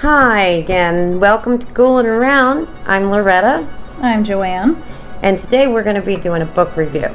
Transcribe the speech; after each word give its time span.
Hi 0.00 0.44
again. 0.44 1.20
Welcome 1.20 1.58
to 1.58 1.66
Ghouling 1.74 2.06
Around. 2.06 2.68
I'm 2.86 3.10
Loretta, 3.10 3.68
I'm 4.00 4.24
JoAnn. 4.24 4.82
and 5.22 5.38
today 5.38 5.66
we're 5.66 5.82
going 5.82 5.96
to 5.96 6.00
be 6.00 6.16
doing 6.16 6.40
a 6.40 6.46
book 6.46 6.74
review. 6.74 7.10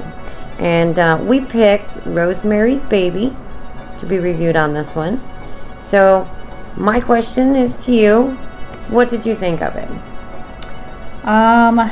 And 0.60 1.00
uh, 1.00 1.20
we 1.20 1.42
picked 1.42 1.96
Rosemary's 2.06 2.84
Baby 2.84 3.36
to 3.98 4.06
be 4.06 4.20
reviewed 4.20 4.56
on 4.56 4.74
this 4.74 4.94
one. 4.94 5.20
So, 5.82 6.30
my 6.78 7.00
question 7.00 7.56
is 7.56 7.76
to 7.86 7.92
you 7.92 8.34
what 8.92 9.10
did 9.10 9.26
you 9.26 9.34
think 9.34 9.64
of 9.64 9.76
it? 9.76 11.26
Um, 11.26 11.90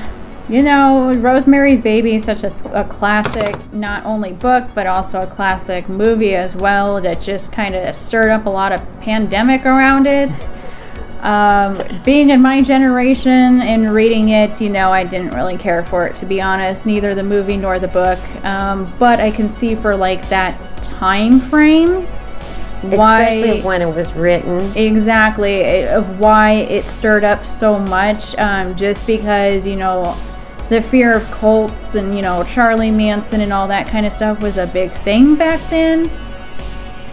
you 0.47 0.61
know, 0.61 1.11
Rosemary's 1.15 1.81
Baby 1.81 2.17
is 2.17 2.23
such 2.23 2.43
a 2.43 2.83
classic, 2.87 3.73
not 3.73 4.05
only 4.05 4.33
book, 4.33 4.69
but 4.75 4.85
also 4.85 5.21
a 5.21 5.27
classic 5.27 5.89
movie 5.89 6.35
as 6.35 6.55
well, 6.55 7.01
that 7.01 7.19
just 7.19 7.51
kind 7.51 7.73
of 7.73 7.95
stirred 7.95 8.29
up 8.29 8.45
a 8.45 8.49
lot 8.51 8.71
of 8.71 9.01
pandemic 9.01 9.65
around 9.65 10.05
it. 10.05 10.29
Um, 11.23 11.81
being 12.03 12.31
in 12.31 12.41
my 12.41 12.61
generation 12.61 13.61
and 13.61 13.93
reading 13.93 14.29
it, 14.29 14.59
you 14.59 14.69
know, 14.69 14.91
I 14.91 15.05
didn't 15.05 15.33
really 15.33 15.57
care 15.57 15.85
for 15.85 16.05
it, 16.05 16.15
to 16.17 16.25
be 16.25 16.41
honest, 16.41 16.85
neither 16.85 17.15
the 17.15 17.23
movie 17.23 17.55
nor 17.55 17.79
the 17.79 17.87
book. 17.87 18.19
Um, 18.43 18.93
but 18.99 19.19
I 19.21 19.31
can 19.31 19.49
see 19.49 19.73
for 19.75 19.95
like 19.95 20.27
that 20.29 20.59
time 20.83 21.39
frame 21.39 22.05
why 22.83 23.21
Especially 23.23 23.61
when 23.61 23.81
it 23.81 23.95
was 23.95 24.13
written. 24.13 24.59
exactly 24.75 25.63
eh, 25.63 25.95
of 25.95 26.19
why 26.19 26.51
it 26.51 26.83
stirred 26.83 27.23
up 27.23 27.45
so 27.45 27.79
much 27.79 28.35
um, 28.35 28.75
just 28.75 29.07
because 29.07 29.65
you 29.65 29.77
know 29.77 30.17
the 30.69 30.81
fear 30.81 31.15
of 31.15 31.23
cults 31.31 31.95
and 31.95 32.15
you 32.15 32.21
know 32.21 32.43
charlie 32.43 32.91
manson 32.91 33.39
and 33.41 33.53
all 33.53 33.67
that 33.67 33.87
kind 33.87 34.05
of 34.05 34.11
stuff 34.11 34.41
was 34.41 34.57
a 34.57 34.67
big 34.67 34.91
thing 34.91 35.35
back 35.35 35.61
then 35.69 36.09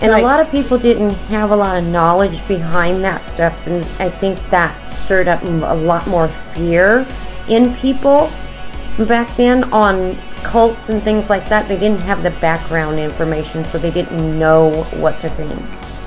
And 0.02 0.12
Right. 0.12 0.22
a 0.22 0.27
lot 0.27 0.40
of 0.40 0.50
people 0.50 0.78
didn't 0.78 1.10
have 1.28 1.50
a 1.50 1.56
lot 1.56 1.77
of 1.77 1.84
knowledge 1.84 2.46
behind 2.48 3.04
that 3.04 3.27
stuff, 3.27 3.52
and 3.66 3.86
I 3.98 4.09
think 4.09 4.38
that 4.50 4.73
stirred 4.90 5.29
up 5.29 5.43
a 5.45 5.74
lot 5.74 6.06
more 6.06 6.29
fear 6.54 7.06
in 7.48 7.74
people 7.74 8.30
back 9.06 9.34
then 9.37 9.65
on 9.73 10.16
cults 10.43 10.88
and 10.88 11.02
things 11.02 11.28
like 11.28 11.48
that. 11.51 11.68
They 11.68 11.76
didn't 11.76 12.02
have 12.02 12.23
the 12.23 12.30
background 12.30 12.98
information, 12.98 13.62
so 13.65 13.76
they 13.78 13.90
didn't 13.90 14.38
know 14.38 14.71
what 14.98 15.21
to 15.21 15.28
think. 15.30 15.59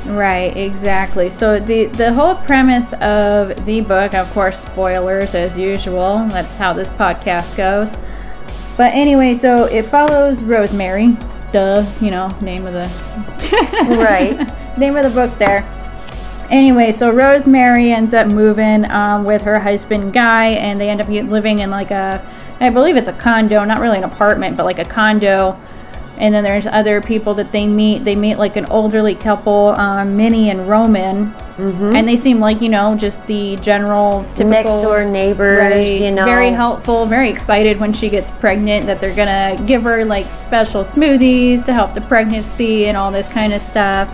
right 0.06 0.58
exactly 0.58 1.30
so 1.30 1.62
the 1.62 1.86
the 1.86 2.12
whole 2.12 2.36
premise 2.36 2.92
of 3.00 3.66
the 3.66 3.80
book 3.80 4.14
of 4.14 4.30
course 4.34 4.60
spoilers 4.60 5.34
as 5.34 5.58
usual 5.58 6.28
that's 6.28 6.56
how 6.56 6.74
this 6.74 6.90
podcast 6.90 7.56
goes 7.56 7.96
but 8.76 8.92
anyway 8.94 9.34
so 9.34 9.64
it 9.68 9.84
follows 9.86 10.44
rosemary 10.44 11.16
duh 11.54 11.86
you 12.02 12.12
know 12.12 12.28
name 12.42 12.68
of 12.68 12.74
the 12.74 12.90
Right. 13.98 14.78
name 14.78 14.96
of 14.98 15.04
the 15.04 15.10
book 15.12 15.38
there. 15.38 15.62
Anyway, 16.50 16.92
so 16.92 17.10
Rosemary 17.12 17.92
ends 17.92 18.14
up 18.14 18.28
moving 18.28 18.90
um, 18.92 19.24
with 19.24 19.42
her 19.44 19.60
husband 19.60 20.14
Guy, 20.14 20.48
and 20.50 20.80
they 20.80 20.90
end 20.90 21.02
up 21.02 21.08
living 21.08 21.60
in 21.60 21.70
like 21.72 21.90
a, 21.92 22.22
I 22.60 22.70
believe 22.70 22.96
it's 22.98 23.08
a 23.08 23.14
condo, 23.14 23.64
not 23.64 23.80
really 23.80 23.98
an 23.98 24.04
apartment, 24.04 24.56
but 24.58 24.66
like 24.66 24.78
a 24.80 24.86
condo. 24.86 25.58
And 26.18 26.34
then 26.34 26.44
there's 26.44 26.68
other 26.68 27.02
people 27.02 27.34
that 27.36 27.52
they 27.52 27.66
meet. 27.66 28.04
They 28.06 28.16
meet 28.16 28.36
like 28.38 28.56
an 28.56 28.66
elderly 28.66 29.16
couple, 29.16 29.70
um, 29.80 30.16
Minnie 30.16 30.50
and 30.52 30.68
Roman, 30.70 31.34
and 31.58 32.08
they 32.08 32.16
seem 32.16 32.40
like 32.40 32.62
you 32.62 32.70
know 32.70 32.96
just 32.96 33.26
the 33.28 33.56
general 33.58 34.24
typical 34.36 34.50
Next 34.50 34.70
door 34.84 35.04
neighbors, 35.04 35.60
Right. 35.60 36.02
you 36.02 36.12
know. 36.12 36.26
Very 36.26 36.50
helpful, 36.50 37.06
very 37.06 37.30
excited 37.30 37.80
when 37.80 37.94
she 37.94 38.10
gets 38.10 38.32
pregnant 38.32 38.86
that 38.88 39.00
they're 39.00 39.16
gonna 39.16 39.56
give 39.66 39.84
her 39.84 40.04
like 40.06 40.26
special 40.28 40.82
smoothies 40.82 41.64
to 41.66 41.74
help 41.74 41.94
the 41.94 42.02
pregnancy 42.02 42.88
and 42.88 42.98
all 42.98 43.12
this 43.12 43.28
kind 43.30 43.54
of 43.54 43.62
stuff. 43.62 44.10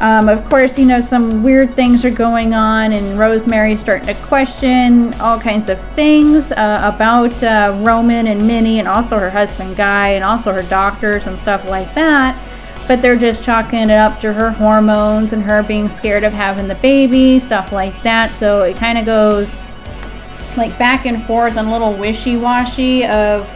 Um, 0.00 0.28
of 0.28 0.44
course, 0.48 0.78
you 0.78 0.86
know, 0.86 1.00
some 1.00 1.44
weird 1.44 1.74
things 1.74 2.04
are 2.04 2.10
going 2.10 2.54
on, 2.54 2.92
and 2.92 3.16
Rosemary's 3.18 3.78
starting 3.78 4.06
to 4.08 4.14
question 4.22 5.14
all 5.20 5.38
kinds 5.38 5.68
of 5.68 5.78
things 5.94 6.50
uh, 6.50 6.90
about 6.92 7.40
uh, 7.44 7.78
Roman 7.82 8.26
and 8.26 8.44
Minnie, 8.44 8.80
and 8.80 8.88
also 8.88 9.16
her 9.18 9.30
husband 9.30 9.76
Guy, 9.76 10.08
and 10.10 10.24
also 10.24 10.52
her 10.52 10.62
doctors 10.64 11.28
and 11.28 11.38
stuff 11.38 11.68
like 11.68 11.94
that. 11.94 12.36
But 12.88 13.00
they're 13.00 13.16
just 13.16 13.44
chalking 13.44 13.78
it 13.78 13.90
up 13.90 14.20
to 14.20 14.32
her 14.32 14.50
hormones 14.50 15.32
and 15.32 15.42
her 15.42 15.62
being 15.62 15.88
scared 15.88 16.24
of 16.24 16.32
having 16.32 16.66
the 16.68 16.74
baby, 16.76 17.38
stuff 17.38 17.72
like 17.72 18.02
that. 18.02 18.32
So 18.32 18.62
it 18.62 18.76
kind 18.76 18.98
of 18.98 19.06
goes 19.06 19.54
like 20.56 20.76
back 20.78 21.06
and 21.06 21.24
forth 21.24 21.56
and 21.56 21.68
a 21.68 21.70
little 21.70 21.94
wishy-washy 21.94 23.06
of 23.06 23.48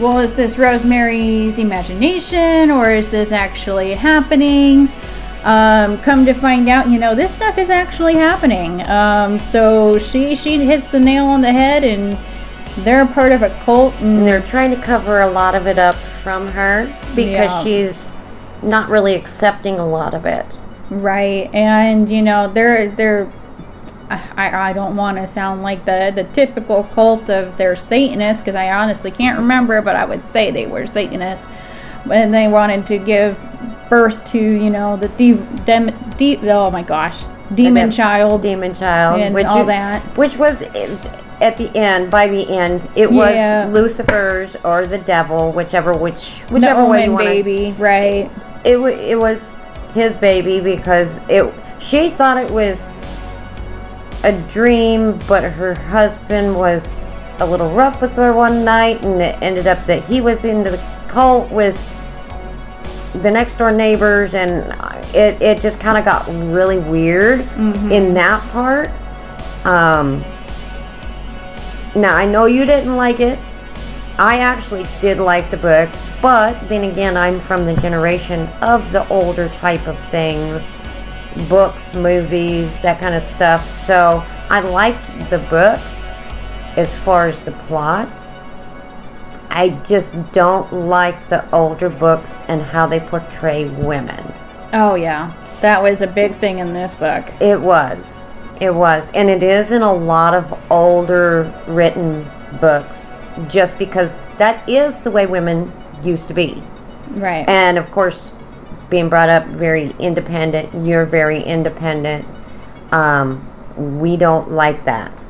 well 0.00 0.18
is 0.18 0.32
this 0.32 0.58
rosemary's 0.58 1.58
imagination 1.58 2.70
or 2.70 2.90
is 2.90 3.10
this 3.10 3.30
actually 3.30 3.92
happening 3.94 4.90
um, 5.44 5.98
come 5.98 6.24
to 6.24 6.32
find 6.32 6.68
out 6.68 6.88
you 6.88 6.98
know 6.98 7.14
this 7.14 7.32
stuff 7.32 7.58
is 7.58 7.70
actually 7.70 8.14
happening 8.14 8.84
um, 8.88 9.38
so 9.38 9.98
she 9.98 10.34
she 10.34 10.64
hits 10.64 10.86
the 10.86 10.98
nail 10.98 11.26
on 11.26 11.40
the 11.42 11.52
head 11.52 11.84
and 11.84 12.18
they're 12.84 13.06
part 13.06 13.32
of 13.32 13.42
a 13.42 13.50
cult 13.64 13.94
And 14.00 14.18
and 14.18 14.26
they're 14.26 14.40
trying 14.42 14.70
to 14.70 14.80
cover 14.80 15.20
a 15.20 15.30
lot 15.30 15.54
of 15.54 15.66
it 15.66 15.78
up 15.78 15.94
from 15.94 16.48
her 16.48 16.86
because 17.14 17.50
Yeah. 17.50 17.62
she's 17.62 18.11
not 18.62 18.88
really 18.88 19.14
accepting 19.14 19.78
a 19.78 19.86
lot 19.86 20.14
of 20.14 20.26
it. 20.26 20.58
Right, 20.90 21.48
and 21.54 22.10
you 22.10 22.22
know 22.22 22.48
they're 22.48 22.88
they're. 22.88 23.30
I, 24.10 24.70
I 24.70 24.72
don't 24.74 24.94
want 24.94 25.16
to 25.16 25.26
sound 25.26 25.62
like 25.62 25.86
the, 25.86 26.12
the 26.14 26.24
typical 26.24 26.84
cult 26.84 27.30
of 27.30 27.56
they're 27.56 27.76
Satanists 27.76 28.42
because 28.42 28.54
I 28.54 28.70
honestly 28.70 29.10
can't 29.10 29.38
remember, 29.38 29.80
but 29.80 29.96
I 29.96 30.04
would 30.04 30.28
say 30.30 30.50
they 30.50 30.66
were 30.66 30.86
Satanists. 30.86 31.46
When 32.04 32.30
they 32.30 32.46
wanted 32.46 32.86
to 32.88 32.98
give 32.98 33.38
birth 33.88 34.22
to, 34.32 34.38
you 34.38 34.68
know, 34.68 34.96
the 34.98 35.08
deep, 35.08 35.38
dem- 35.64 35.94
de- 36.18 36.36
oh 36.50 36.70
my 36.70 36.82
gosh, 36.82 37.22
demon 37.54 37.74
dem- 37.74 37.90
child. 37.90 38.42
Demon 38.42 38.74
Child, 38.74 39.20
And 39.22 39.34
which 39.34 39.46
all 39.46 39.64
that. 39.64 40.02
which 40.18 40.36
was 40.36 40.60
at 41.40 41.56
the 41.56 41.70
end. 41.74 42.10
By 42.10 42.26
the 42.28 42.54
end, 42.54 42.86
it 42.94 43.10
was 43.10 43.34
Yeah. 43.34 43.66
Lucifer's 43.72 44.56
or 44.56 44.84
the 44.86 44.98
devil, 44.98 45.52
whichever 45.52 45.94
which 45.94 46.40
whichever 46.50 46.82
the 46.82 46.88
way 46.88 47.04
you 47.06 47.12
want. 47.12 47.24
baby, 47.24 47.74
right? 47.78 48.30
It 48.64 48.80
wa- 48.80 48.86
it 48.88 49.18
was 49.18 49.54
his 49.94 50.14
baby 50.16 50.60
because 50.60 51.18
it. 51.28 51.52
She 51.78 52.10
thought 52.10 52.36
it 52.36 52.50
was 52.50 52.90
a 54.22 54.32
dream, 54.48 55.18
but 55.26 55.42
her 55.42 55.74
husband 55.74 56.54
was 56.56 57.16
a 57.40 57.46
little 57.46 57.70
rough 57.74 58.00
with 58.00 58.12
her 58.12 58.32
one 58.32 58.64
night, 58.64 59.04
and 59.04 59.20
it 59.20 59.36
ended 59.42 59.66
up 59.66 59.84
that 59.86 60.04
he 60.04 60.20
was 60.20 60.44
into 60.44 60.70
the 60.70 60.78
cult 61.08 61.50
with 61.50 61.76
the 63.22 63.30
next 63.30 63.56
door 63.56 63.72
neighbors, 63.72 64.34
and 64.34 64.72
it, 65.14 65.42
it 65.42 65.60
just 65.60 65.80
kind 65.80 65.98
of 65.98 66.04
got 66.04 66.24
really 66.54 66.78
weird 66.78 67.40
in 67.90 68.14
that 68.14 68.40
part. 68.50 68.88
Um, 69.66 70.20
now, 71.94 72.16
I 72.16 72.24
know 72.24 72.46
you 72.46 72.64
didn't 72.64 72.96
like 72.96 73.18
it. 73.20 73.38
I 74.18 74.38
actually 74.38 74.84
did 75.00 75.18
like 75.18 75.50
the 75.50 75.56
book, 75.56 75.90
but 76.20 76.68
then 76.68 76.84
again, 76.84 77.16
I'm 77.16 77.40
from 77.40 77.64
the 77.64 77.74
generation 77.74 78.48
of 78.60 78.92
the 78.92 79.08
older 79.08 79.48
type 79.48 79.86
of 79.86 79.98
things 80.10 80.70
books, 81.48 81.94
movies, 81.94 82.78
that 82.80 83.00
kind 83.00 83.14
of 83.14 83.22
stuff. 83.22 83.78
So 83.78 84.22
I 84.50 84.60
liked 84.60 85.30
the 85.30 85.38
book 85.38 85.78
as 86.76 86.94
far 86.98 87.26
as 87.26 87.40
the 87.40 87.52
plot. 87.52 88.10
I 89.48 89.70
just 89.84 90.12
don't 90.32 90.70
like 90.72 91.28
the 91.28 91.50
older 91.54 91.88
books 91.88 92.40
and 92.48 92.60
how 92.60 92.86
they 92.86 93.00
portray 93.00 93.66
women. 93.66 94.22
Oh 94.72 94.94
yeah, 94.94 95.34
that 95.60 95.82
was 95.82 96.00
a 96.00 96.06
big 96.06 96.36
thing 96.36 96.58
in 96.58 96.72
this 96.72 96.94
book. 96.94 97.24
It 97.40 97.60
was. 97.60 98.24
It 98.60 98.74
was. 98.74 99.10
And 99.12 99.28
it 99.28 99.42
is 99.42 99.70
in 99.70 99.82
a 99.82 99.92
lot 99.92 100.34
of 100.34 100.58
older 100.70 101.52
written 101.66 102.26
books 102.60 103.16
just 103.48 103.78
because 103.78 104.14
that 104.38 104.68
is 104.68 105.00
the 105.00 105.10
way 105.10 105.26
women 105.26 105.70
used 106.02 106.28
to 106.28 106.34
be. 106.34 106.62
Right. 107.10 107.48
And 107.48 107.78
of 107.78 107.90
course, 107.90 108.30
being 108.90 109.08
brought 109.08 109.28
up 109.28 109.46
very 109.46 109.92
independent, 109.98 110.86
you're 110.86 111.06
very 111.06 111.42
independent. 111.42 112.26
Um, 112.92 113.46
we 114.00 114.16
don't 114.16 114.52
like 114.52 114.84
that. 114.84 115.24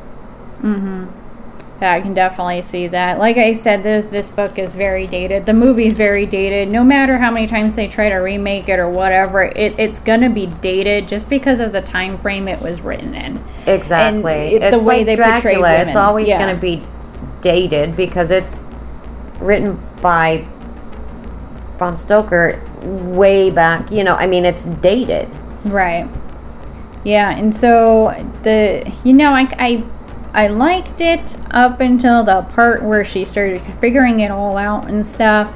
Yeah, 1.81 1.93
I 1.95 2.01
can 2.01 2.15
definitely 2.15 2.63
see 2.63 2.87
that. 2.89 3.19
Like 3.19 3.37
I 3.39 3.53
said, 3.55 3.83
this 3.83 4.05
this 4.05 4.31
book 4.31 4.57
is 4.57 4.75
very 4.77 5.09
dated. 5.09 5.47
The 5.47 5.53
movie's 5.53 5.95
very 5.95 6.27
dated. 6.27 6.69
No 6.69 6.85
matter 6.85 7.19
how 7.19 7.33
many 7.33 7.49
times 7.49 7.75
they 7.75 7.89
try 7.89 8.09
to 8.09 8.17
remake 8.17 8.69
it 8.69 8.79
or 8.79 8.89
whatever, 8.89 9.43
it, 9.43 9.75
it's 9.79 9.99
gonna 9.99 10.31
be 10.31 10.47
dated 10.47 11.09
just 11.09 11.29
because 11.29 11.59
of 11.59 11.73
the 11.73 11.83
time 11.83 12.17
frame 12.19 12.47
it 12.47 12.61
was 12.61 12.81
written 12.81 13.15
in. 13.17 13.43
Exactly. 13.67 14.55
it- 14.55 14.61
the 14.61 14.77
it's 14.77 14.85
way 14.85 14.99
like 14.99 15.07
they 15.07 15.17
portray 15.17 15.41
Dracula. 15.41 15.73
It's 15.81 15.97
always 15.97 16.29
Yeah. 16.29 16.39
going 16.39 16.55
to 16.55 16.61
be 16.61 16.85
dated 17.43 17.95
because 17.97 18.31
it's 18.31 18.65
written 19.39 19.81
by 20.01 20.47
Bram 21.77 21.97
Stoker 21.97 22.63
way 22.83 23.51
back. 23.51 23.91
You 23.91 24.05
know, 24.05 24.15
I 24.15 24.27
mean, 24.27 24.45
it's 24.45 24.65
dated. 24.65 25.29
Right. 25.65 26.09
Yeah, 27.05 27.31
and 27.31 27.55
so 27.55 28.11
the 28.43 28.91
you 29.05 29.13
know 29.13 29.33
I 29.33 29.49
I 29.59 29.85
I 30.33 30.47
liked 30.49 31.01
it 31.01 31.37
up 31.51 31.81
until 31.81 32.25
the 32.25 32.43
part 32.43 32.83
where 32.83 33.05
she 33.05 33.25
started 33.25 33.61
figuring 33.81 34.21
it 34.21 34.31
all 34.31 34.57
out 34.57 34.89
and 34.89 35.07
stuff. 35.07 35.53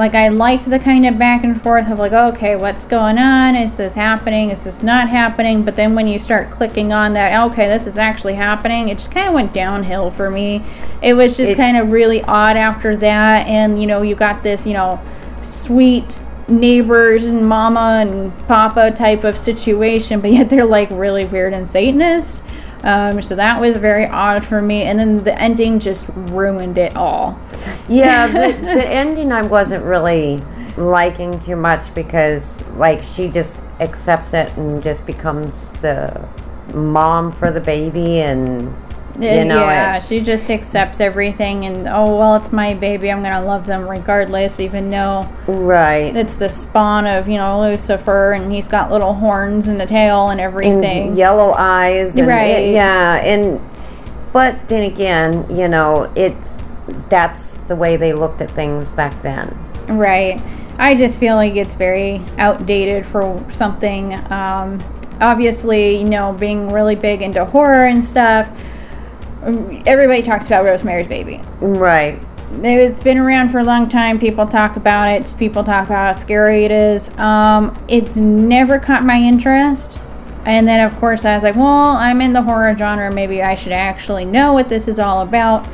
Like 0.00 0.14
I 0.14 0.28
liked 0.28 0.70
the 0.70 0.78
kind 0.78 1.04
of 1.04 1.18
back 1.18 1.44
and 1.44 1.62
forth 1.62 1.86
of 1.88 1.98
like, 1.98 2.12
okay, 2.12 2.56
what's 2.56 2.86
going 2.86 3.18
on? 3.18 3.54
Is 3.54 3.76
this 3.76 3.92
happening? 3.92 4.48
Is 4.48 4.64
this 4.64 4.82
not 4.82 5.10
happening? 5.10 5.62
But 5.62 5.76
then 5.76 5.94
when 5.94 6.08
you 6.08 6.18
start 6.18 6.50
clicking 6.50 6.90
on 6.90 7.12
that, 7.12 7.38
okay, 7.50 7.68
this 7.68 7.86
is 7.86 7.98
actually 7.98 8.32
happening, 8.32 8.88
it 8.88 8.96
just 8.96 9.12
kind 9.12 9.28
of 9.28 9.34
went 9.34 9.52
downhill 9.52 10.10
for 10.10 10.30
me. 10.30 10.64
It 11.02 11.12
was 11.12 11.36
just 11.36 11.54
kind 11.54 11.76
of 11.76 11.92
really 11.92 12.22
odd 12.22 12.56
after 12.56 12.96
that, 12.96 13.46
and 13.46 13.78
you 13.78 13.86
know, 13.86 14.00
you 14.00 14.14
got 14.14 14.42
this, 14.42 14.66
you 14.66 14.72
know, 14.72 14.98
sweet 15.42 16.18
neighbors 16.48 17.24
and 17.24 17.46
mama 17.46 17.98
and 18.00 18.32
papa 18.48 18.92
type 18.92 19.24
of 19.24 19.36
situation, 19.36 20.22
but 20.22 20.32
yet 20.32 20.48
they're 20.48 20.64
like 20.64 20.88
really 20.92 21.26
weird 21.26 21.52
and 21.52 21.68
Satanist. 21.68 22.42
Um, 22.82 23.20
so 23.20 23.36
that 23.36 23.60
was 23.60 23.76
very 23.76 24.06
odd 24.06 24.44
for 24.44 24.62
me, 24.62 24.82
and 24.84 24.98
then 24.98 25.18
the 25.18 25.38
ending 25.38 25.78
just 25.78 26.06
ruined 26.08 26.78
it 26.78 26.96
all. 26.96 27.38
Yeah, 27.88 28.26
the, 28.52 28.56
the 28.60 28.88
ending 28.88 29.32
I 29.32 29.42
wasn't 29.42 29.84
really 29.84 30.42
liking 30.76 31.38
too 31.38 31.56
much 31.56 31.92
because, 31.94 32.60
like, 32.70 33.02
she 33.02 33.28
just 33.28 33.60
accepts 33.80 34.32
it 34.32 34.56
and 34.56 34.82
just 34.82 35.04
becomes 35.04 35.72
the 35.72 36.26
mom 36.72 37.32
for 37.32 37.50
the 37.50 37.60
baby, 37.60 38.20
and 38.20 38.74
you 39.20 39.44
know, 39.44 39.60
yeah, 39.64 39.96
it- 39.96 40.04
she 40.04 40.20
just 40.20 40.50
accepts 40.50 41.00
everything, 41.00 41.64
and 41.66 41.86
oh 41.88 42.16
well, 42.16 42.36
it's 42.36 42.52
my 42.52 42.74
baby. 42.74 43.10
I'm 43.10 43.22
gonna 43.22 43.44
love 43.44 43.66
them 43.66 43.88
regardless, 43.88 44.60
even 44.60 44.90
though 44.90 45.28
right. 45.46 46.14
it's 46.16 46.36
the 46.36 46.48
spawn 46.48 47.06
of 47.06 47.28
you 47.28 47.38
know 47.38 47.60
Lucifer, 47.60 48.32
and 48.32 48.52
he's 48.52 48.68
got 48.68 48.90
little 48.90 49.14
horns 49.14 49.68
and 49.68 49.80
a 49.82 49.86
tail 49.86 50.28
and 50.28 50.40
everything. 50.40 51.08
and 51.08 51.18
yellow 51.18 51.52
eyes 51.56 52.16
and 52.16 52.26
Right. 52.28 52.68
yeah 52.72 53.16
and 53.16 53.60
but 54.32 54.68
then 54.68 54.82
again 54.84 55.44
you 55.50 55.66
know 55.68 56.10
it's 56.14 56.54
that's 57.08 57.58
the 57.68 57.74
way 57.76 57.96
they 57.96 58.12
looked 58.12 58.40
at 58.40 58.50
things 58.50 58.90
back 58.90 59.20
then 59.22 59.56
Right. 59.88 60.40
I 60.78 60.94
just 60.94 61.18
feel 61.18 61.34
like 61.36 61.56
it's 61.56 61.74
very 61.74 62.22
outdated 62.38 63.04
for 63.04 63.44
something. 63.50 64.14
Um, 64.32 64.78
obviously, 65.20 65.96
you 65.98 66.08
know, 66.08 66.32
being 66.32 66.68
really 66.68 66.94
big 66.96 67.20
into 67.22 67.44
horror 67.44 67.84
and 67.86 68.02
stuff. 68.02 68.48
Everybody 69.42 70.22
talks 70.22 70.46
about 70.46 70.66
Rosemary's 70.66 71.08
Baby. 71.08 71.40
right 71.60 72.20
It's 72.62 73.02
been 73.02 73.16
around 73.16 73.48
for 73.48 73.60
a 73.60 73.64
long 73.64 73.88
time. 73.88 74.18
People 74.18 74.46
talk 74.46 74.76
about 74.76 75.08
it. 75.08 75.34
People 75.38 75.64
talk 75.64 75.86
about 75.86 76.14
how 76.14 76.20
scary 76.20 76.66
it 76.66 76.70
is. 76.70 77.08
Um, 77.16 77.74
it's 77.88 78.16
never 78.16 78.78
caught 78.78 79.02
my 79.02 79.16
interest. 79.16 79.98
And 80.44 80.68
then, 80.68 80.80
of 80.80 80.94
course, 81.00 81.24
I 81.24 81.34
was 81.34 81.42
like, 81.42 81.56
well, 81.56 81.92
I'm 81.92 82.20
in 82.20 82.34
the 82.34 82.42
horror 82.42 82.76
genre. 82.76 83.10
Maybe 83.14 83.42
I 83.42 83.54
should 83.54 83.72
actually 83.72 84.26
know 84.26 84.52
what 84.52 84.68
this 84.68 84.88
is 84.88 84.98
all 84.98 85.22
about. 85.22 85.66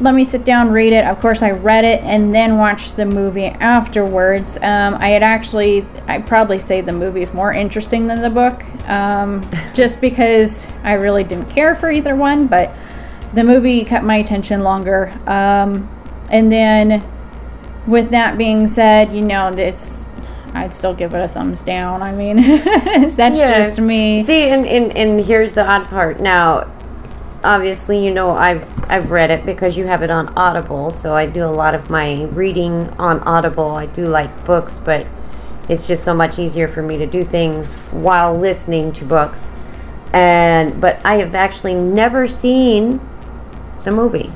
Let 0.00 0.14
me 0.14 0.24
sit 0.24 0.44
down, 0.44 0.70
read 0.70 0.92
it. 0.92 1.06
Of 1.06 1.18
course, 1.18 1.40
I 1.40 1.52
read 1.52 1.84
it 1.84 2.02
and 2.02 2.34
then 2.34 2.58
watched 2.58 2.96
the 2.96 3.06
movie 3.06 3.46
afterwards. 3.46 4.58
Um, 4.58 4.96
I 4.96 5.08
had 5.08 5.22
actually, 5.22 5.86
I'd 6.08 6.26
probably 6.26 6.60
say 6.60 6.82
the 6.82 6.92
movie 6.92 7.22
is 7.22 7.32
more 7.32 7.52
interesting 7.52 8.06
than 8.06 8.20
the 8.20 8.30
book, 8.30 8.62
um, 8.86 9.42
just 9.74 10.00
because 10.02 10.68
I 10.84 10.92
really 10.92 11.24
didn't 11.24 11.48
care 11.48 11.74
for 11.74 11.90
either 11.90 12.14
one. 12.14 12.46
But 12.46 12.72
the 13.34 13.44
movie 13.44 13.84
kept 13.84 14.04
my 14.04 14.16
attention 14.16 14.62
longer. 14.62 15.12
Um, 15.26 15.88
and 16.30 16.50
then, 16.52 17.04
with 17.86 18.10
that 18.10 18.36
being 18.38 18.68
said, 18.68 19.12
you 19.14 19.22
know, 19.22 19.48
it's 19.48 20.08
I'd 20.54 20.72
still 20.74 20.94
give 20.94 21.14
it 21.14 21.22
a 21.22 21.28
thumbs 21.28 21.62
down. 21.62 22.02
I 22.02 22.12
mean, 22.12 22.36
that's 22.66 23.38
Yeah. 23.38 23.62
just 23.64 23.80
me. 23.80 24.22
see 24.24 24.48
and, 24.48 24.66
and 24.66 24.96
and 24.96 25.20
here's 25.24 25.52
the 25.54 25.64
odd 25.66 25.88
part 25.88 26.20
now 26.20 26.66
obviously 27.44 28.04
you 28.04 28.10
know 28.10 28.30
i've 28.30 28.66
i've 28.90 29.12
read 29.12 29.30
it 29.30 29.46
because 29.46 29.76
you 29.76 29.86
have 29.86 30.02
it 30.02 30.10
on 30.10 30.26
audible 30.36 30.90
so 30.90 31.14
i 31.14 31.24
do 31.24 31.44
a 31.44 31.46
lot 31.46 31.72
of 31.72 31.88
my 31.88 32.24
reading 32.32 32.88
on 32.98 33.20
audible 33.20 33.70
i 33.76 33.86
do 33.86 34.04
like 34.06 34.44
books 34.44 34.80
but 34.84 35.06
it's 35.68 35.86
just 35.86 36.02
so 36.02 36.12
much 36.12 36.40
easier 36.40 36.66
for 36.66 36.82
me 36.82 36.98
to 36.98 37.06
do 37.06 37.22
things 37.22 37.74
while 37.92 38.34
listening 38.34 38.90
to 38.92 39.04
books 39.04 39.50
and 40.12 40.80
but 40.80 41.00
i 41.04 41.14
have 41.14 41.32
actually 41.36 41.74
never 41.76 42.26
seen 42.26 42.98
the 43.84 43.90
movie 43.92 44.30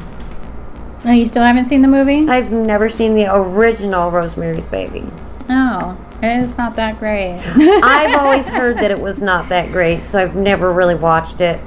No, 1.04 1.12
you 1.12 1.26
still 1.26 1.42
haven't 1.42 1.64
seen 1.66 1.82
the 1.82 1.88
movie? 1.88 2.28
i've 2.28 2.50
never 2.52 2.88
seen 2.88 3.14
the 3.14 3.26
original 3.34 4.10
rosemary's 4.10 4.64
baby 4.64 5.04
Oh, 5.50 5.98
it's 6.22 6.56
not 6.56 6.76
that 6.76 6.98
great. 7.00 7.40
I've 7.56 8.14
always 8.16 8.48
heard 8.58 8.76
that 8.78 8.92
it 8.92 8.98
was 9.00 9.20
not 9.20 9.48
that 9.48 9.72
great, 9.72 10.06
so 10.06 10.20
I've 10.20 10.36
never 10.36 10.72
really 10.72 10.94
watched 10.94 11.40
it. 11.40 11.60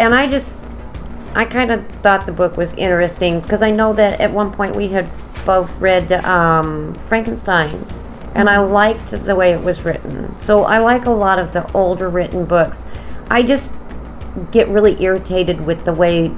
And 0.00 0.12
I 0.14 0.26
just, 0.26 0.56
I 1.34 1.44
kind 1.44 1.70
of 1.70 1.86
thought 2.02 2.26
the 2.26 2.32
book 2.32 2.56
was 2.56 2.74
interesting 2.74 3.40
because 3.40 3.62
I 3.62 3.70
know 3.70 3.92
that 3.94 4.20
at 4.20 4.32
one 4.32 4.50
point 4.52 4.74
we 4.74 4.88
had 4.88 5.08
both 5.46 5.70
read 5.80 6.10
um, 6.24 6.92
Frankenstein, 7.08 7.86
and 8.34 8.50
I 8.50 8.58
liked 8.58 9.10
the 9.12 9.36
way 9.36 9.52
it 9.52 9.62
was 9.62 9.84
written. 9.84 10.38
So 10.40 10.64
I 10.64 10.78
like 10.78 11.06
a 11.06 11.10
lot 11.12 11.38
of 11.38 11.52
the 11.52 11.70
older 11.72 12.10
written 12.10 12.44
books. 12.44 12.82
I 13.30 13.44
just 13.44 13.70
get 14.50 14.66
really 14.68 15.00
irritated 15.02 15.64
with 15.64 15.84
the 15.84 15.92
way 15.94 16.32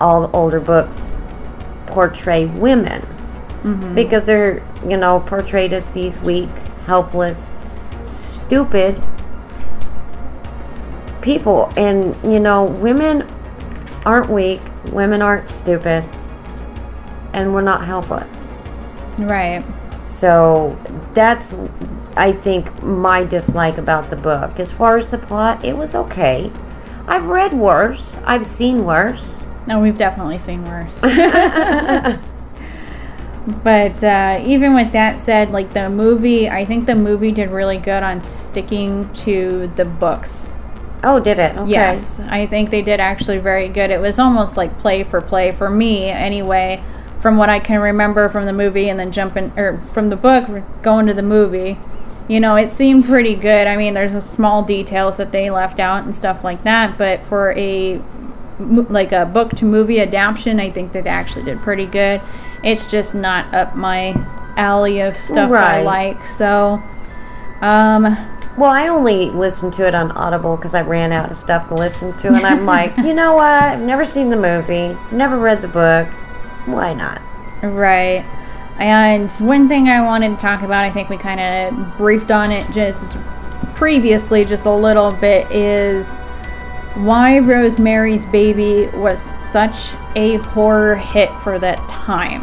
all 0.00 0.26
the 0.26 0.36
older 0.36 0.60
books 0.60 1.14
portray 1.86 2.46
women. 2.46 3.02
Mm-hmm. 3.62 3.94
Because 3.94 4.26
they're 4.26 4.62
you 4.88 4.96
know 4.96 5.20
portrayed 5.20 5.72
as 5.72 5.90
these 5.90 6.18
weak 6.20 6.50
helpless 6.86 7.58
stupid 8.04 9.02
people. 11.22 11.72
And 11.76 12.14
you 12.32 12.40
know 12.40 12.64
women 12.64 13.26
aren't 14.04 14.28
weak 14.28 14.60
women 14.92 15.22
aren't 15.22 15.48
stupid 15.48 16.04
and 17.32 17.52
we're 17.54 17.62
not 17.62 17.84
helpless. 17.84 18.32
Right. 19.16 19.64
so 20.02 20.76
that's 21.14 21.54
i 22.16 22.32
think 22.32 22.82
my 22.82 23.24
dislike 23.24 23.78
about 23.78 24.10
the 24.10 24.16
book. 24.16 24.58
As 24.58 24.72
far 24.72 24.96
as 24.96 25.10
the 25.10 25.18
plot 25.18 25.64
it 25.64 25.76
was 25.76 25.94
okay. 25.94 26.52
I've 27.06 27.26
read 27.26 27.52
worse. 27.52 28.16
I've 28.24 28.46
seen 28.46 28.84
worse 28.84 29.44
No, 29.66 29.80
we've 29.80 29.96
definitely 29.96 30.38
seen 30.38 30.64
worse. 30.64 31.00
but 33.62 34.02
uh, 34.04 34.42
even 34.44 34.74
with 34.74 34.92
that 34.92 35.20
said, 35.20 35.50
like 35.50 35.72
the 35.72 35.88
movie, 35.90 36.48
I 36.48 36.64
think 36.64 36.86
the 36.86 36.94
movie 36.94 37.32
did 37.32 37.50
really 37.50 37.78
good 37.78 38.02
on 38.02 38.20
sticking 38.20 39.12
to 39.14 39.70
the 39.76 39.84
books. 39.84 40.50
oh 41.02 41.20
did 41.20 41.38
it 41.38 41.56
okay 41.56 41.70
Yes, 41.70 42.20
I 42.20 42.46
think 42.46 42.70
they 42.70 42.82
did 42.82 43.00
actually 43.00 43.38
very 43.38 43.68
good. 43.68 43.90
It 43.90 44.00
was 44.00 44.18
almost 44.18 44.56
like 44.56 44.78
play 44.80 45.02
for 45.02 45.20
play 45.20 45.52
for 45.52 45.68
me, 45.70 46.06
anyway, 46.08 46.82
from 47.20 47.36
what 47.36 47.48
I 47.50 47.58
can 47.58 47.80
remember 47.80 48.28
from 48.28 48.46
the 48.46 48.52
movie 48.52 48.88
and 48.88 48.98
then 48.98 49.12
jumping, 49.12 49.52
or 49.58 49.78
from 49.78 50.08
the 50.10 50.16
book, 50.16 50.46
going 50.82 51.06
to 51.06 51.14
the 51.14 51.22
movie. 51.22 51.78
You 52.28 52.40
know, 52.40 52.56
it 52.56 52.70
seemed 52.70 53.04
pretty 53.04 53.34
good. 53.34 53.66
I 53.66 53.76
mean, 53.76 53.92
there's 53.92 54.14
a 54.14 54.20
small 54.22 54.62
details 54.62 55.18
that 55.18 55.30
they 55.32 55.50
left 55.50 55.78
out 55.78 56.04
and 56.04 56.14
stuff 56.14 56.42
like 56.42 56.62
that, 56.64 56.96
but 56.96 57.20
for 57.22 57.52
a 57.52 58.00
like 58.58 59.12
a 59.12 59.26
book 59.26 59.50
to 59.52 59.64
movie 59.64 60.00
adaptation, 60.00 60.60
I 60.60 60.70
think 60.70 60.92
that 60.92 61.04
they 61.04 61.10
actually 61.10 61.44
did 61.44 61.60
pretty 61.60 61.86
good. 61.86 62.20
It's 62.62 62.86
just 62.86 63.14
not 63.14 63.52
up 63.54 63.74
my 63.76 64.14
alley 64.56 65.00
of 65.00 65.16
stuff 65.16 65.50
I 65.50 65.82
like. 65.82 66.24
So, 66.26 66.82
um, 67.60 68.16
Well, 68.56 68.70
I 68.70 68.86
only 68.88 69.30
listened 69.30 69.72
to 69.74 69.86
it 69.86 69.94
on 69.94 70.12
Audible 70.12 70.56
because 70.56 70.74
I 70.74 70.82
ran 70.82 71.10
out 71.10 71.30
of 71.30 71.36
stuff 71.36 71.68
to 71.68 71.74
listen 71.74 72.16
to, 72.18 72.28
and 72.28 72.46
I'm 72.46 72.64
like, 72.64 72.96
you 72.98 73.12
know 73.12 73.34
what? 73.34 73.42
I've 73.44 73.80
never 73.80 74.04
seen 74.04 74.28
the 74.28 74.36
movie, 74.36 74.96
never 75.10 75.36
read 75.36 75.60
the 75.60 75.68
book. 75.68 76.06
Why 76.66 76.94
not? 76.94 77.20
Right. 77.62 78.24
And 78.78 79.30
one 79.32 79.68
thing 79.68 79.88
I 79.88 80.02
wanted 80.02 80.36
to 80.36 80.40
talk 80.40 80.62
about, 80.62 80.84
I 80.84 80.90
think 80.90 81.08
we 81.08 81.16
kind 81.16 81.40
of 81.40 81.96
briefed 81.98 82.30
on 82.30 82.52
it 82.52 82.70
just 82.72 83.08
previously, 83.74 84.44
just 84.44 84.66
a 84.66 84.74
little 84.74 85.10
bit, 85.12 85.50
is 85.50 86.20
why 86.94 87.40
Rosemary's 87.40 88.24
Baby 88.26 88.86
was 88.96 89.20
such 89.20 89.94
a 90.14 90.36
horror 90.36 90.94
hit 90.96 91.30
for 91.40 91.58
that 91.58 91.78
time. 91.88 92.42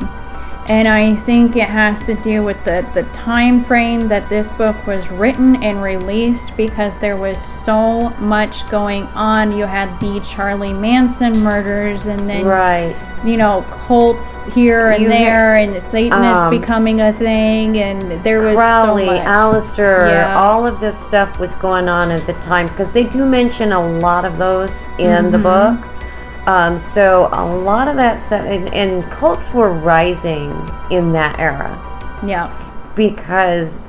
And 0.71 0.87
I 0.87 1.17
think 1.17 1.57
it 1.57 1.67
has 1.67 2.05
to 2.05 2.13
do 2.15 2.43
with 2.45 2.63
the, 2.63 2.89
the 2.93 3.03
time 3.11 3.61
frame 3.61 4.07
that 4.07 4.29
this 4.29 4.49
book 4.51 4.87
was 4.87 5.05
written 5.09 5.61
and 5.61 5.83
released 5.83 6.55
because 6.55 6.95
there 6.97 7.17
was 7.17 7.37
so 7.65 8.11
much 8.11 8.65
going 8.69 9.03
on. 9.07 9.51
You 9.51 9.65
had 9.65 9.99
the 9.99 10.21
Charlie 10.21 10.71
Manson 10.71 11.37
murders 11.41 12.05
and 12.07 12.21
then 12.29 12.45
Right. 12.45 12.95
you 13.25 13.35
know, 13.35 13.63
cults 13.85 14.37
here 14.53 14.91
and 14.91 15.03
You 15.03 15.09
there, 15.09 15.57
and 15.57 15.73
Satanists 15.81 16.43
um, 16.45 16.57
becoming 16.61 17.01
a 17.01 17.11
thing, 17.11 17.77
and 17.79 18.23
there 18.23 18.39
was 18.39 18.55
Crowley, 18.55 19.07
so 19.07 19.13
much. 19.15 19.27
Aleister, 19.27 20.09
Yeah. 20.09 20.39
all 20.39 20.65
of 20.65 20.79
this 20.79 20.97
stuff 20.97 21.37
was 21.37 21.53
going 21.55 21.89
on 21.89 22.11
at 22.11 22.25
the 22.25 22.33
time 22.33 22.67
because 22.67 22.91
they 22.91 23.03
do 23.03 23.25
mention 23.25 23.73
a 23.73 23.99
lot 23.99 24.23
of 24.23 24.37
those 24.37 24.87
in 24.97 25.31
the 25.31 25.37
Mm-hmm. 25.37 25.81
book. 25.81 25.87
Um, 26.51 26.77
so 26.77 27.29
a 27.31 27.45
lot 27.45 27.87
of 27.87 27.95
that 27.95 28.21
stuff, 28.21 28.45
and, 28.45 28.73
and 28.73 29.09
cults 29.09 29.53
were 29.53 29.71
rising 29.71 30.51
in 30.89 31.13
that 31.13 31.39
era. 31.39 31.79
yeah, 32.27 32.51
because 32.93 33.79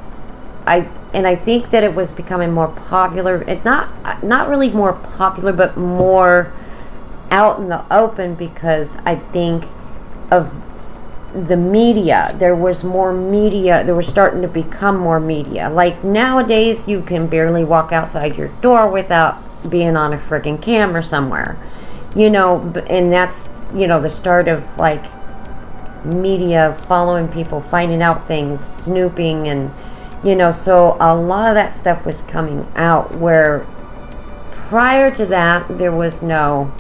I 0.65 0.89
and 1.13 1.27
I 1.27 1.35
think 1.35 1.71
that 1.71 1.83
it 1.83 1.93
was 1.93 2.13
becoming 2.13 2.53
more 2.53 2.69
popular. 2.69 3.43
It 3.43 3.65
not 3.65 4.23
not 4.23 4.49
really 4.49 4.71
more 4.71 4.93
popular, 4.93 5.53
but 5.53 5.77
more 5.77 6.53
out 7.33 7.59
in 7.59 7.69
the 7.69 7.85
open 7.93 8.37
because 8.37 8.97
I 9.05 9.17
think 9.17 9.65
of 10.31 10.55
the 11.35 11.57
media. 11.57 12.31
There 12.37 12.55
was 12.55 12.85
more 12.85 13.13
media. 13.13 13.83
There 13.83 13.97
was 13.97 14.07
starting 14.07 14.41
to 14.43 14.49
become 14.49 14.99
more 14.99 15.19
media. 15.19 15.69
Like 15.69 16.05
nowadays, 16.05 16.87
you 16.87 17.03
can 17.03 17.27
barely 17.27 17.65
walk 17.65 17.91
outside 17.91 18.39
your 18.39 18.49
door 18.61 18.89
without 18.89 19.43
being 19.69 19.97
on 19.97 20.15
a 20.15 20.19
friggin' 20.19 20.63
camera 20.63 21.03
somewhere. 21.03 21.59
You 22.15 22.31
know, 22.31 22.73
and 22.89 23.13
that's 23.13 23.49
you 23.75 23.87
know 23.87 24.01
the 24.01 24.11
start 24.11 24.49
of 24.49 24.65
like 24.79 25.05
media 26.05 26.77
following 26.87 27.29
people, 27.29 27.61
finding 27.61 28.03
out 28.03 28.27
things, 28.27 28.61
snooping, 28.61 29.49
and 29.49 29.71
you 30.25 30.37
know, 30.37 30.51
so 30.51 30.97
a 31.01 31.15
lot 31.15 31.49
of 31.49 31.55
that 31.55 31.75
stuff 31.75 32.05
was 32.07 32.23
coming 32.23 32.67
out 32.77 33.17
where 33.17 33.67
prior 34.69 35.11
to 35.15 35.27
that 35.27 35.79
there 35.79 35.93
was 35.93 36.23
no 36.23 36.73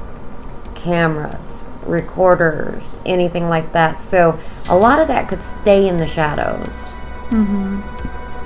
cameras, 0.74 1.62
recorders, 1.84 2.98
anything 3.04 3.48
like 3.48 3.72
that. 3.72 4.00
So 4.00 4.38
a 4.68 4.76
lot 4.76 4.98
of 4.98 5.08
that 5.08 5.28
could 5.28 5.42
stay 5.42 5.88
in 5.88 5.96
the 5.96 6.06
shadows. 6.06 6.76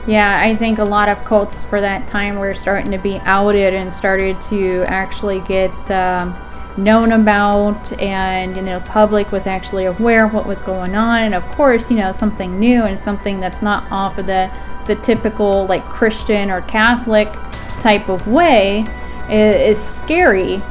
Yeah, 0.06 0.40
I 0.40 0.54
think 0.54 0.78
a 0.78 0.84
lot 0.84 1.08
of 1.08 1.24
cults 1.24 1.64
for 1.64 1.80
that 1.80 2.06
time 2.06 2.36
were 2.38 2.54
starting 2.54 2.92
to 2.92 2.98
be 2.98 3.16
outed 3.24 3.74
and 3.74 3.92
started 3.92 4.40
to 4.42 4.84
actually 4.86 5.40
get 5.40 5.72
um, 5.90 6.32
known 6.76 7.12
about, 7.12 7.92
and 8.00 8.56
you 8.56 8.62
know, 8.62 8.80
public 8.80 9.32
was 9.32 9.46
actually 9.46 9.84
aware 9.86 10.24
of 10.24 10.34
what 10.34 10.46
was 10.46 10.60
going 10.62 10.94
on. 10.94 11.22
And 11.22 11.34
of 11.34 11.44
course, 11.52 11.90
you 11.90 11.96
know, 11.96 12.12
something 12.12 12.58
new 12.58 12.82
and 12.82 12.98
something 12.98 13.40
that's 13.40 13.62
not 13.62 13.90
off 13.90 14.18
of 14.18 14.26
the 14.26 14.50
the 14.86 14.96
typical 14.96 15.66
like 15.66 15.84
Christian 15.84 16.50
or 16.50 16.62
Catholic 16.62 17.32
type 17.80 18.08
of 18.08 18.26
way 18.26 18.84
is, 19.28 19.78
is 19.78 19.84
scary. 19.84 20.62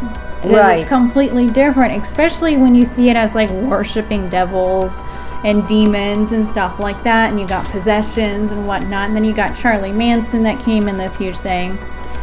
Right. 0.44 0.80
It's 0.80 0.88
completely 0.88 1.48
different, 1.48 2.02
especially 2.02 2.56
when 2.58 2.76
you 2.76 2.86
see 2.86 3.10
it 3.10 3.16
as 3.16 3.34
like 3.34 3.50
worshiping 3.50 4.30
devils 4.30 5.00
and 5.44 5.68
demons 5.68 6.32
and 6.32 6.48
stuff 6.48 6.80
like 6.80 7.04
that, 7.04 7.32
and 7.32 7.40
you 7.40 7.48
got 7.48 7.66
possessions 7.70 8.52
and 8.52 8.68
whatnot. 8.68 9.08
And 9.08 9.16
then 9.16 9.24
you 9.24 9.34
got 9.34 9.56
Charlie 9.56 9.92
Manson 9.92 10.44
that 10.44 10.64
came 10.64 10.88
in 10.88 10.98
this 10.98 11.16
huge 11.16 11.38
thing. 11.38 11.78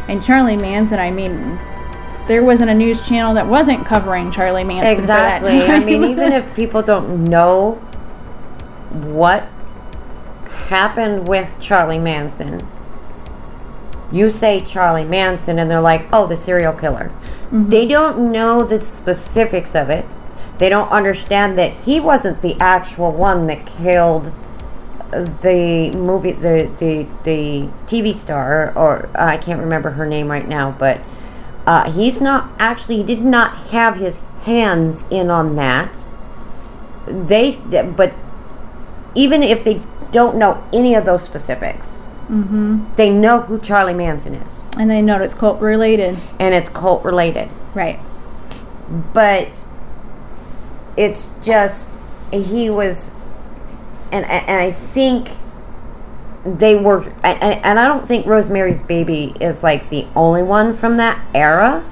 And 0.07 0.21
Charlie 0.21 0.57
Manson, 0.57 0.99
I 0.99 1.11
mean, 1.11 1.59
there 2.27 2.43
wasn't 2.43 2.69
a 2.69 2.73
news 2.73 3.05
channel 3.07 3.33
that 3.33 3.47
wasn't 3.47 3.85
covering 3.85 4.31
Charlie 4.31 4.63
Manson 4.63 4.99
Exactly. 4.99 5.61
I 5.63 5.79
mean, 5.79 6.03
even 6.03 6.31
if 6.31 6.55
people 6.55 6.81
don't 6.81 7.25
know 7.25 7.73
what 8.91 9.47
happened 10.67 11.27
with 11.27 11.59
Charlie 11.59 11.99
Manson, 11.99 12.61
you 14.11 14.29
say 14.29 14.61
Charlie 14.61 15.03
Manson 15.03 15.59
and 15.59 15.69
they're 15.69 15.81
like, 15.81 16.05
oh, 16.13 16.27
the 16.27 16.37
serial 16.37 16.73
killer. 16.73 17.11
Mm-hmm. 17.45 17.69
They 17.69 17.87
don't 17.87 18.31
know 18.31 18.63
the 18.63 18.79
specifics 18.81 19.75
of 19.75 19.89
it. 19.89 20.05
They 20.59 20.69
don't 20.69 20.89
understand 20.89 21.57
that 21.57 21.73
he 21.73 21.99
wasn't 21.99 22.41
the 22.41 22.55
actual 22.59 23.11
one 23.11 23.47
that 23.47 23.65
killed 23.65 24.31
the 25.11 25.91
movie, 25.95 26.31
the, 26.31 26.71
the, 26.79 27.07
the 27.23 27.69
TV 27.85 28.13
star, 28.13 28.75
or 28.75 29.09
I 29.15 29.37
can't 29.37 29.59
remember 29.59 29.91
her 29.91 30.05
name 30.05 30.29
right 30.29 30.47
now, 30.47 30.71
but 30.71 31.01
uh, 31.65 31.91
he's 31.91 32.19
not 32.19 32.51
actually, 32.59 32.97
he 32.97 33.03
did 33.03 33.21
not 33.21 33.69
have 33.69 33.97
his 33.97 34.19
hands 34.41 35.03
in 35.09 35.29
on 35.29 35.55
that. 35.55 36.05
They, 37.07 37.57
but 37.95 38.13
even 39.15 39.43
if 39.43 39.63
they 39.63 39.81
don't 40.11 40.37
know 40.37 40.63
any 40.73 40.95
of 40.95 41.05
those 41.05 41.23
specifics, 41.23 42.03
they 42.95 43.09
know 43.09 43.41
who 43.41 43.59
Charlie 43.59 43.93
Manson 43.93 44.33
is, 44.35 44.63
and 44.77 44.89
they 44.89 45.01
know 45.01 45.21
it's 45.21 45.33
cult 45.33 45.61
related. 45.61 46.17
and 46.39 46.55
it's 46.55 46.69
cult 46.69 47.03
related. 47.03 47.49
Right. 47.75 47.99
But 49.13 49.49
it's 50.97 51.31
just 51.41 51.89
he 52.31 52.69
was, 52.69 53.11
and 54.11 54.25
and 54.25 54.61
I 54.61 54.71
think 54.71 55.31
they 56.45 56.75
were, 56.75 57.03
and 57.23 57.41
and 57.63 57.79
I 57.79 57.87
don't 57.87 58.07
think 58.07 58.25
Rosemary's 58.25 58.81
Baby 58.81 59.35
is 59.39 59.63
like 59.63 59.89
the 59.89 60.05
only 60.15 60.43
one 60.43 60.75
from 60.75 60.97
that 60.97 61.25
era 61.33 61.83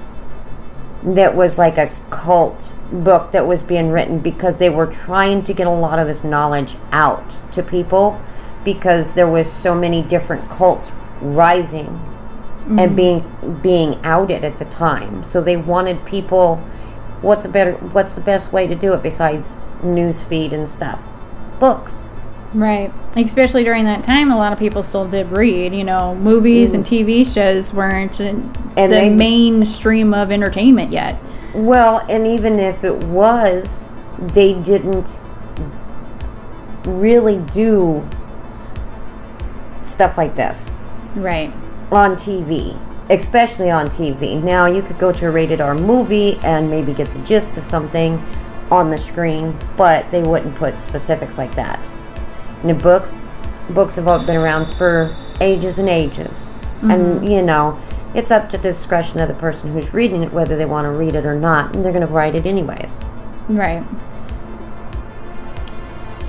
that 1.04 1.36
was 1.36 1.58
like 1.58 1.78
a 1.78 1.90
cult 2.10 2.76
book 2.92 3.32
that 3.32 3.48
was 3.48 3.64
being 3.64 3.90
written 3.92 4.20
because 4.20 4.58
they 4.58 4.70
were 4.70 4.86
trying 4.86 5.44
to 5.44 5.54
get 5.54 5.66
a 5.66 5.72
lot 5.72 5.98
of 5.98 6.08
this 6.08 6.24
knowledge 6.24 6.76
out 6.92 7.38
to 7.52 7.64
people 7.64 8.22
because 8.64 9.14
there 9.14 9.28
was 9.28 9.52
so 9.52 9.74
many 9.74 10.02
different 10.02 10.48
cults 10.50 10.92
rising 11.22 12.00
and 12.68 12.92
mm. 12.92 12.96
being 12.96 13.62
being 13.62 14.00
outed 14.04 14.44
at 14.44 14.60
the 14.60 14.66
time. 14.66 15.24
So 15.24 15.42
they 15.42 15.58
wanted 15.58 16.06
people 16.06 16.58
what's 17.22 17.46
a 17.46 17.50
better 17.50 17.74
what's 17.74 18.16
the 18.16 18.22
best 18.22 18.52
way 18.52 18.68
to 18.68 18.76
do 18.76 18.94
it 18.94 19.02
besides 19.02 19.62
news 19.82 20.22
feed 20.22 20.52
and 20.52 20.68
stuff? 20.68 21.02
Books 21.60 22.10
Right. 22.54 22.92
Especially 23.16 23.64
during 23.64 23.86
that 23.86 24.04
time, 24.04 24.30
a 24.32 24.38
lot 24.38 24.52
of 24.52 24.60
people 24.60 24.84
still 24.84 25.08
did 25.08 25.32
read. 25.32 25.74
You 25.74 25.84
know, 25.86 26.16
movies 26.16 26.74
and 26.74 26.86
mm. 26.86 27.06
TV 27.06 27.26
shows 27.34 27.72
weren't 27.74 28.20
And 28.20 28.54
the 28.76 28.88
they- 28.88 29.10
mainstream 29.10 30.14
of 30.14 30.32
entertainment 30.32 30.92
yet. 30.92 31.18
well 31.54 32.06
and 32.10 32.26
even 32.26 32.60
if 32.60 32.82
it 32.86 32.96
was 33.06 33.84
they 34.18 34.54
didn't 34.54 35.20
really 36.86 37.38
do 37.54 38.08
stuff 39.84 40.18
like 40.18 40.36
this 40.36 40.72
Right. 41.16 41.52
on 41.92 42.16
TV, 42.16 42.78
especially 43.10 43.70
on 43.70 43.88
TV. 43.90 44.42
Now 44.42 44.66
you 44.66 44.82
could 44.82 44.98
go 44.98 45.12
to 45.12 45.28
a 45.28 45.32
rated 45.32 45.60
R 45.60 45.76
movie 45.76 46.40
and 46.44 46.70
maybe 46.72 46.94
get 46.94 47.12
the 47.14 47.20
gist 47.20 47.58
of 47.58 47.66
something 47.66 48.24
on 48.72 48.90
the 48.90 48.98
screen, 48.98 49.58
but 49.76 50.10
they 50.12 50.22
wouldn't 50.24 50.56
put 50.56 50.80
specifics 50.80 51.38
like 51.38 51.54
that. 51.56 51.91
The 52.64 52.74
books, 52.74 53.16
books 53.70 53.96
have 53.96 54.08
all 54.08 54.24
been 54.24 54.38
around 54.38 54.74
for 54.76 55.16
ages 55.40 55.80
and 55.80 55.90
ages, 55.90 56.52
and 56.82 57.20
mm-hmm. 57.20 57.28
you 57.28 57.42
know, 57.42 57.80
it's 58.14 58.30
up 58.32 58.50
to 58.52 58.58
the 58.58 58.70
discretion 58.70 59.20
of 59.20 59.28
the 59.28 59.34
person 59.34 59.74
who's 59.74 59.94
reading 59.94 60.24
it 60.24 60.32
whether 60.34 60.56
they 60.56 60.66
want 60.66 60.86
to 60.86 60.92
read 60.92 61.16
it 61.16 61.26
or 61.26 61.36
not, 61.36 61.76
and 61.76 61.84
they're 61.84 61.94
going 61.94 62.06
to 62.06 62.14
write 62.14 62.36
it 62.36 62.46
anyways. 62.46 63.00
Right. 63.50 63.84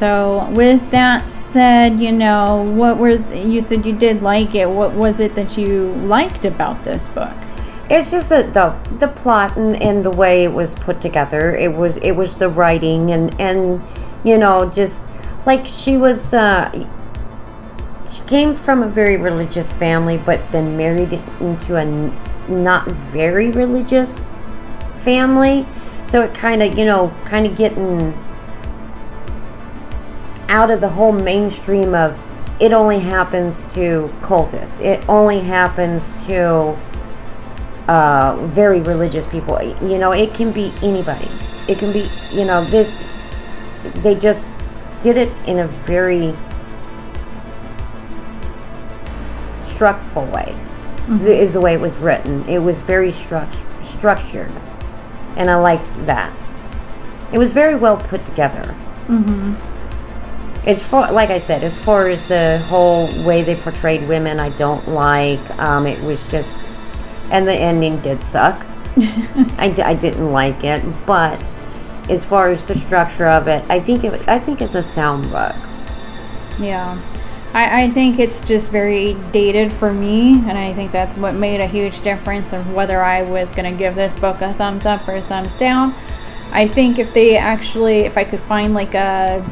So, 0.03 0.51
with 0.51 0.91
that 0.91 1.31
said, 1.31 2.01
you 2.01 2.11
know, 2.11 2.65
what 2.75 2.99
were 2.99 3.11
you 3.33 3.61
said 3.61 3.87
you 3.87 3.97
did 3.97 4.21
like 4.21 4.53
it? 4.55 4.69
What 4.69 4.95
was 4.95 5.21
it 5.21 5.37
that 5.37 5.57
you 5.57 5.93
liked 5.93 6.45
about 6.45 6.83
this 6.83 7.07
book? 7.09 7.33
It's 7.89 8.11
just 8.11 8.29
the 8.29 8.43
the, 8.43 8.75
the 8.99 9.07
plot 9.07 9.57
and, 9.57 9.81
and 9.81 10.05
the 10.05 10.11
way 10.11 10.43
it 10.45 10.53
was 10.53 10.75
put 10.75 11.01
together. 11.01 11.55
It 11.55 11.77
was 11.77 11.99
it 11.99 12.13
was 12.13 12.35
the 12.35 12.49
writing 12.49 13.13
and 13.13 13.41
and 13.41 13.81
you 14.25 14.39
know 14.39 14.69
just 14.69 15.01
like 15.47 15.67
she 15.67 15.97
was. 15.97 16.35
Uh, 16.35 16.89
she 18.09 18.23
came 18.25 18.55
from 18.55 18.83
a 18.83 18.89
very 18.89 19.17
religious 19.17 19.73
family, 19.73 20.19
but 20.19 20.41
then 20.53 20.77
married 20.77 21.15
into 21.41 21.77
a 21.77 21.85
not 22.49 22.87
very 22.87 23.51
religious 23.51 24.31
family. 25.03 25.67
So 26.09 26.23
it 26.23 26.35
kind 26.35 26.63
of 26.63 26.79
you 26.79 26.85
know 26.85 27.13
kind 27.25 27.47
of 27.47 27.57
getting 27.57 28.13
out 30.49 30.71
of 30.71 30.83
the 30.83 30.89
whole 30.89 31.13
mainstream 31.13 31.95
of 31.95 32.19
it 32.61 32.73
only 32.73 33.01
happens 33.01 33.73
to 33.75 34.13
cultists. 34.21 34.81
It 34.81 35.09
only 35.09 35.41
happens 35.41 36.25
to 36.27 36.79
uh, 37.89 38.37
very 38.53 38.81
religious 38.81 39.27
people. 39.27 39.61
You 39.63 39.99
know, 39.99 40.13
it 40.13 40.33
can 40.35 40.53
be 40.53 40.73
anybody. 40.83 41.29
It 41.67 41.79
can 41.79 41.93
be, 41.93 42.11
you 42.31 42.45
know, 42.45 42.65
this. 42.65 42.93
They 43.97 44.15
just 44.15 44.49
did 45.03 45.17
it 45.17 45.33
in 45.47 45.59
a 45.59 45.67
very 45.67 46.35
structural 49.65 50.27
way. 50.27 50.55
th- 51.09 51.21
Is 51.23 51.53
the 51.55 51.61
way 51.61 51.75
it 51.75 51.81
was 51.81 51.97
written. 51.97 52.49
It 52.49 52.59
was 52.59 52.79
very 52.81 53.13
struct- 53.13 53.57
structured, 53.85 54.53
and 55.37 55.51
I 55.51 55.57
liked 55.57 56.07
that. 56.07 56.33
It 57.33 57.39
was 57.39 57.51
very 57.51 57.75
well 57.75 57.97
put 57.97 58.25
together. 58.27 58.75
As 60.65 60.81
far, 60.83 61.11
like 61.11 61.31
I 61.31 61.39
said, 61.41 61.65
as 61.65 61.77
far 61.77 62.09
as 62.09 62.25
the 62.27 62.59
whole 62.69 63.07
way 63.25 63.43
they 63.43 63.57
portrayed 63.57 64.07
women, 64.07 64.39
I 64.39 64.51
don't 64.51 64.87
like. 64.89 65.41
Um, 65.59 65.87
it 65.87 66.01
was 66.03 66.31
just, 66.31 66.63
and 67.31 67.47
the 67.49 67.53
ending 67.55 68.01
did 68.01 68.23
suck. 68.23 68.65
I, 69.59 69.73
d- 69.75 69.83
I 69.83 69.95
didn't 69.95 70.31
like 70.31 70.63
it, 70.65 70.83
but 71.07 71.41
as 72.09 72.25
far 72.25 72.49
as 72.49 72.65
the 72.65 72.75
structure 72.75 73.27
of 73.29 73.49
it, 73.49 73.65
I 73.69 73.81
think 73.81 74.05
it. 74.05 74.29
I 74.29 74.39
think 74.39 74.61
it's 74.61 74.75
a 74.75 74.83
sound 74.83 75.31
book. 75.31 75.55
Yeah. 76.59 77.01
I, 77.55 77.83
I 77.83 77.91
think 77.91 78.19
it's 78.19 78.41
just 78.41 78.71
very 78.71 79.15
dated 79.31 79.73
for 79.73 79.93
me, 79.93 80.35
and 80.49 80.57
I 80.57 80.73
think 80.73 80.91
that's 80.91 81.15
what 81.15 81.35
made 81.35 81.61
a 81.61 81.67
huge 81.67 82.01
difference 82.01 82.53
of 82.53 82.73
whether 82.75 83.03
I 83.03 83.23
was 83.23 83.53
going 83.53 83.71
to 83.71 83.79
give 83.79 83.95
this 83.95 84.15
book 84.17 84.41
a 84.41 84.55
thumbs 84.55 84.87
up 84.87 85.07
or 85.07 85.17
a 85.17 85.23
thumbs 85.23 85.55
down. 85.55 85.95
I 86.51 86.67
think 86.67 86.99
if 86.99 87.13
they 87.13 87.37
actually, 87.37 88.01
if 88.01 88.17
I 88.17 88.25
could 88.25 88.41
find 88.41 88.73
like 88.73 88.95
a 88.95 89.45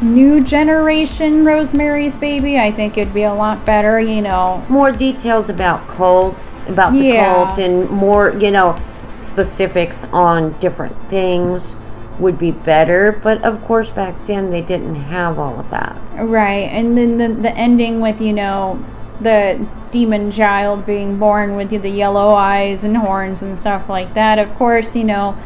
new 0.00 0.42
generation 0.42 1.44
Rosemary's 1.44 2.16
Baby, 2.16 2.58
I 2.58 2.70
think 2.70 2.96
it'd 2.96 3.14
be 3.14 3.22
a 3.24 3.34
lot 3.34 3.64
better, 3.66 4.00
you 4.00 4.22
know. 4.22 4.64
More 4.68 4.90
details 4.90 5.50
about 5.50 5.86
cults, 5.88 6.60
about 6.66 6.92
the 6.92 7.04
Yeah. 7.04 7.34
cults, 7.34 7.58
and 7.58 7.88
more, 7.90 8.30
you 8.30 8.50
know, 8.50 8.76
specifics 9.18 10.04
on 10.12 10.52
different 10.60 10.96
things. 11.08 11.76
Would 12.18 12.38
be 12.38 12.50
better. 12.50 13.12
But 13.12 13.42
of 13.42 13.62
course, 13.64 13.90
back 13.90 14.16
then 14.26 14.50
they 14.50 14.62
didn't 14.62 14.94
have 14.94 15.38
all 15.38 15.58
of 15.58 15.70
that. 15.70 15.98
Right, 16.16 16.68
and 16.70 16.96
then 16.96 17.18
the, 17.18 17.28
the 17.28 17.50
ending 17.56 18.00
with, 18.00 18.20
you 18.20 18.32
know, 18.32 18.84
the 19.20 19.66
demon 19.90 20.30
child 20.30 20.84
being 20.86 21.18
born 21.18 21.56
with 21.56 21.70
the 21.70 21.88
yellow 21.88 22.34
eyes 22.34 22.84
and 22.84 22.96
horns 22.96 23.42
and 23.42 23.58
stuff 23.58 23.88
like 23.88 24.14
that. 24.14 24.38
Of 24.38 24.54
course, 24.56 24.96
you 24.96 25.04
know, 25.04 25.36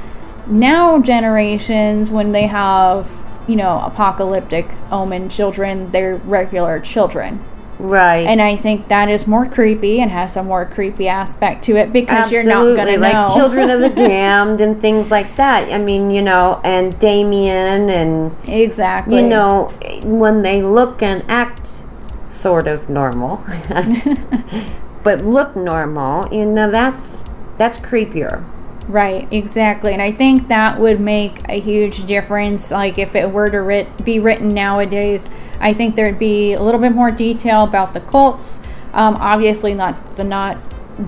now 0.47 1.01
generations, 1.01 2.11
when 2.11 2.33
they 2.33 2.47
have, 2.47 3.11
you 3.47 3.57
know, 3.57 3.81
apocalyptic 3.85 4.71
omen 4.91 5.29
children, 5.29 5.91
they're 5.91 6.17
regular 6.17 6.81
children. 6.81 7.45
Right. 7.79 8.27
And 8.27 8.43
I 8.43 8.57
think 8.57 8.89
that 8.89 9.09
is 9.09 9.27
more 9.27 9.47
creepy 9.47 10.01
and 10.01 10.11
has 10.11 10.37
a 10.37 10.43
more 10.43 10.67
creepy 10.67 11.07
aspect 11.09 11.65
to 11.65 11.77
it 11.77 11.93
because 11.93 12.33
you're 12.33 12.43
not 12.43 12.63
going 12.63 12.87
to 12.87 12.99
like 12.99 13.13
know. 13.13 13.33
Children 13.35 13.71
of 13.71 13.81
the 13.81 13.89
Damned 14.09 14.61
and 14.61 14.81
things 14.81 15.11
like 15.11 15.37
that. 15.37 15.73
I 15.73 15.79
mean, 15.79 16.11
you 16.11 16.23
know, 16.23 16.61
and 16.65 16.99
Damien 16.99 17.89
and 17.89 18.37
exactly. 18.49 19.17
you 19.17 19.23
know, 19.23 19.73
when 20.03 20.43
they 20.43 20.63
look 20.63 21.03
and 21.03 21.25
act 21.29 21.83
sort 22.31 22.67
of 22.67 22.89
normal, 22.89 23.45
but 25.05 25.25
look 25.25 25.55
normal, 25.55 26.33
you 26.35 26.47
know, 26.47 26.71
that's 26.71 27.23
that's 27.59 27.79
creepier. 27.79 28.45
Right, 28.89 29.31
exactly. 29.31 29.93
And 29.93 30.01
I 30.01 30.13
think 30.13 30.49
that 30.49 30.81
would 30.81 30.99
make 30.99 31.47
a 31.49 31.61
huge 31.61 32.07
difference. 32.07 32.71
Like 32.71 32.99
if 32.99 33.15
it 33.15 33.31
were 33.31 33.51
to 33.51 33.59
writ- 33.59 34.05
be 34.05 34.19
written 34.19 34.55
nowadays, 34.55 35.29
I 35.61 35.75
think 35.75 35.97
there'd 35.97 36.19
be 36.19 36.53
a 36.53 36.63
little 36.63 36.81
bit 36.81 36.93
more 36.93 37.11
detail 37.11 37.65
about 37.65 37.95
the 37.95 38.01
cults. 38.01 38.59
Um, 38.93 39.17
obviously, 39.17 39.75
not 39.75 40.17
the 40.17 40.25
not 40.25 40.57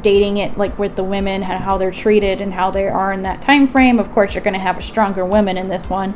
dating 0.03 0.37
it 0.37 0.57
like 0.57 0.79
with 0.79 0.95
the 0.95 1.03
women 1.03 1.43
and 1.43 1.65
how 1.65 1.77
they're 1.77 1.91
treated 1.91 2.41
and 2.41 2.53
how 2.53 2.71
they 2.71 2.87
are 2.87 3.13
in 3.13 3.23
that 3.23 3.43
time 3.43 3.67
frame. 3.67 3.99
Of 3.99 4.11
course, 4.13 4.35
you're 4.35 4.45
going 4.45 4.55
to 4.55 4.61
have 4.61 4.79
a 4.79 4.83
stronger 4.83 5.25
women 5.25 5.57
in 5.59 5.69
this 5.69 5.89
one, 5.89 6.15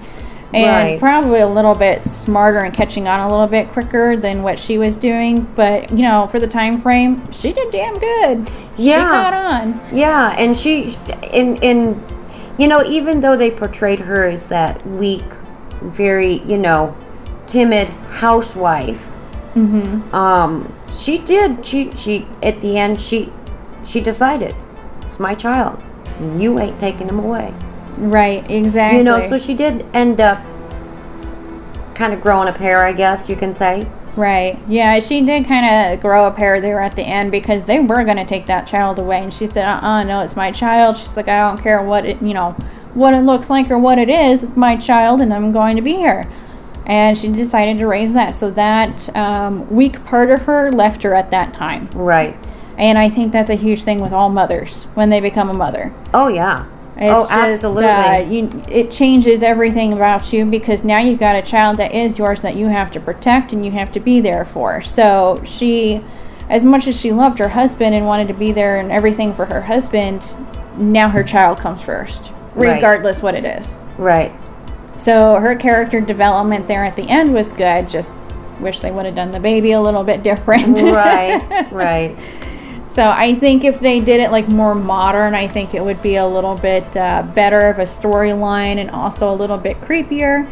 and 0.52 0.64
Right. 0.92 1.00
probably 1.00 1.40
a 1.40 1.48
little 1.48 1.74
bit 1.74 2.04
smarter 2.04 2.60
and 2.60 2.72
catching 2.72 3.08
on 3.08 3.18
a 3.20 3.28
little 3.28 3.48
bit 3.48 3.68
quicker 3.72 4.16
than 4.16 4.42
what 4.42 4.58
she 4.58 4.78
was 4.78 4.94
doing. 4.94 5.46
But 5.56 5.90
you 5.90 6.02
know, 6.02 6.28
for 6.28 6.38
the 6.38 6.46
time 6.46 6.78
frame, 6.78 7.30
she 7.32 7.52
did 7.52 7.72
damn 7.72 7.98
good. 7.98 8.48
Yeah, 8.76 9.06
she 9.06 9.10
caught 9.10 9.34
on. 9.34 9.80
Yeah, 9.92 10.34
and 10.38 10.56
she, 10.56 10.96
in 11.32 11.56
in, 11.56 12.00
you 12.58 12.68
know, 12.68 12.84
even 12.84 13.20
though 13.20 13.36
they 13.36 13.50
portrayed 13.50 14.00
her 14.00 14.24
as 14.24 14.46
that 14.46 14.86
weak, 14.86 15.24
very, 15.82 16.42
you 16.44 16.58
know, 16.58 16.96
timid 17.46 17.88
housewife, 17.88 19.10
Mm-hmm. 19.54 20.12
um, 20.12 20.72
she 20.98 21.18
did. 21.18 21.64
She 21.64 21.92
she 21.92 22.26
at 22.42 22.58
the 22.60 22.76
end 22.76 22.98
she 22.98 23.32
she 23.84 24.00
decided, 24.00 24.54
it's 25.02 25.20
my 25.20 25.34
child. 25.36 25.80
You 26.36 26.58
ain't 26.58 26.80
taking 26.80 27.08
him 27.08 27.20
away. 27.20 27.54
Right, 27.96 28.48
exactly. 28.50 28.98
You 28.98 29.04
know, 29.04 29.20
so 29.20 29.38
she 29.38 29.54
did 29.54 29.86
end 29.94 30.20
up 30.20 30.38
kind 31.94 32.12
of 32.12 32.20
growing 32.20 32.48
a 32.48 32.52
pair, 32.52 32.84
I 32.84 32.92
guess 32.92 33.28
you 33.28 33.36
can 33.36 33.54
say. 33.54 33.86
Right. 34.16 34.58
Yeah, 34.68 34.98
she 35.00 35.22
did 35.24 35.46
kind 35.46 35.94
of 35.94 36.00
grow 36.00 36.26
a 36.26 36.30
pair 36.32 36.60
there 36.60 36.80
at 36.80 36.96
the 36.96 37.02
end 37.02 37.30
because 37.30 37.64
they 37.64 37.80
were 37.80 38.04
going 38.04 38.16
to 38.16 38.24
take 38.24 38.46
that 38.46 38.66
child 38.66 38.98
away. 38.98 39.22
And 39.22 39.32
she 39.32 39.46
said, 39.46 39.66
uh 39.66 39.80
uh 39.84 40.02
no, 40.04 40.20
it's 40.20 40.36
my 40.36 40.50
child. 40.50 40.96
She's 40.96 41.16
like, 41.16 41.28
I 41.28 41.48
don't 41.48 41.62
care 41.62 41.82
what 41.82 42.04
it, 42.04 42.20
you 42.22 42.34
know, 42.34 42.52
what 42.94 43.14
it 43.14 43.20
looks 43.20 43.50
like 43.50 43.70
or 43.70 43.78
what 43.78 43.98
it 43.98 44.08
is. 44.08 44.42
It's 44.42 44.56
my 44.56 44.76
child 44.76 45.20
and 45.20 45.32
I'm 45.34 45.52
going 45.52 45.76
to 45.76 45.82
be 45.82 45.94
here. 45.94 46.28
And 46.86 47.16
she 47.16 47.28
decided 47.28 47.78
to 47.78 47.86
raise 47.86 48.12
that. 48.14 48.34
So 48.34 48.50
that 48.52 49.14
um, 49.16 49.68
weak 49.74 50.04
part 50.04 50.30
of 50.30 50.42
her 50.42 50.70
left 50.70 51.02
her 51.02 51.14
at 51.14 51.30
that 51.30 51.54
time. 51.54 51.88
Right. 51.94 52.36
And 52.76 52.98
I 52.98 53.08
think 53.08 53.32
that's 53.32 53.50
a 53.50 53.54
huge 53.54 53.82
thing 53.84 54.00
with 54.00 54.12
all 54.12 54.28
mothers 54.28 54.84
when 54.94 55.08
they 55.08 55.20
become 55.20 55.48
a 55.48 55.54
mother. 55.54 55.92
Oh 56.12 56.28
yeah. 56.28 56.66
It's 56.96 57.12
oh, 57.12 57.22
just, 57.22 57.32
absolutely. 57.64 57.86
Uh, 57.86 58.18
you, 58.18 58.64
it 58.68 58.90
changes 58.92 59.42
everything 59.42 59.92
about 59.92 60.32
you 60.32 60.44
because 60.44 60.84
now 60.84 61.00
you've 61.00 61.18
got 61.18 61.34
a 61.34 61.42
child 61.42 61.78
that 61.78 61.92
is 61.92 62.18
yours 62.18 62.42
that 62.42 62.54
you 62.54 62.68
have 62.68 62.92
to 62.92 63.00
protect 63.00 63.52
and 63.52 63.64
you 63.64 63.72
have 63.72 63.90
to 63.92 64.00
be 64.00 64.20
there 64.20 64.44
for. 64.44 64.80
So 64.80 65.42
she, 65.44 66.00
as 66.48 66.64
much 66.64 66.86
as 66.86 67.00
she 67.00 67.10
loved 67.10 67.38
her 67.40 67.48
husband 67.48 67.96
and 67.96 68.06
wanted 68.06 68.28
to 68.28 68.34
be 68.34 68.52
there 68.52 68.78
and 68.78 68.92
everything 68.92 69.34
for 69.34 69.44
her 69.44 69.60
husband, 69.60 70.36
now 70.78 71.08
her 71.08 71.24
child 71.24 71.58
comes 71.58 71.82
first, 71.82 72.30
Right. 72.54 72.74
regardless 72.76 73.22
what 73.22 73.34
it 73.34 73.44
is. 73.44 73.76
right. 73.98 74.32
So 74.98 75.36
her 75.36 75.54
character 75.56 76.00
development 76.00 76.68
there 76.68 76.84
at 76.84 76.96
the 76.96 77.08
end 77.08 77.34
was 77.34 77.52
good. 77.52 77.88
Just 77.88 78.16
wish 78.60 78.80
they 78.80 78.90
would 78.90 79.04
have 79.06 79.14
done 79.14 79.32
the 79.32 79.40
baby 79.40 79.72
a 79.72 79.80
little 79.80 80.04
bit 80.04 80.22
different. 80.22 80.80
Right. 80.80 81.68
right. 81.72 82.16
So 82.88 83.08
I 83.08 83.34
think 83.34 83.64
if 83.64 83.80
they 83.80 83.98
did 83.98 84.20
it 84.20 84.30
like 84.30 84.48
more 84.48 84.74
modern, 84.74 85.34
I 85.34 85.48
think 85.48 85.74
it 85.74 85.84
would 85.84 86.00
be 86.00 86.14
a 86.16 86.26
little 86.26 86.54
bit 86.54 86.96
uh, 86.96 87.22
better 87.34 87.68
of 87.68 87.80
a 87.80 87.82
storyline 87.82 88.76
and 88.76 88.88
also 88.90 89.32
a 89.32 89.34
little 89.34 89.58
bit 89.58 89.80
creepier. 89.80 90.48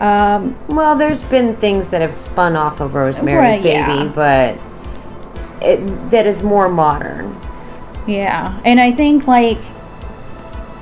Um, 0.00 0.56
Well, 0.68 0.94
there's 0.96 1.20
been 1.22 1.56
things 1.56 1.88
that 1.90 2.00
have 2.00 2.14
spun 2.14 2.54
off 2.56 2.80
of 2.80 2.94
Rosemary's 2.94 3.56
Right, 3.56 3.64
yeah. 3.64 3.86
Baby, 3.86 4.08
but 4.14 4.58
it, 5.60 6.10
that 6.10 6.26
is 6.26 6.42
more 6.44 6.68
modern. 6.68 7.36
yeah, 8.06 8.58
and 8.64 8.80
I 8.80 8.92
think 8.92 9.26
like 9.26 9.58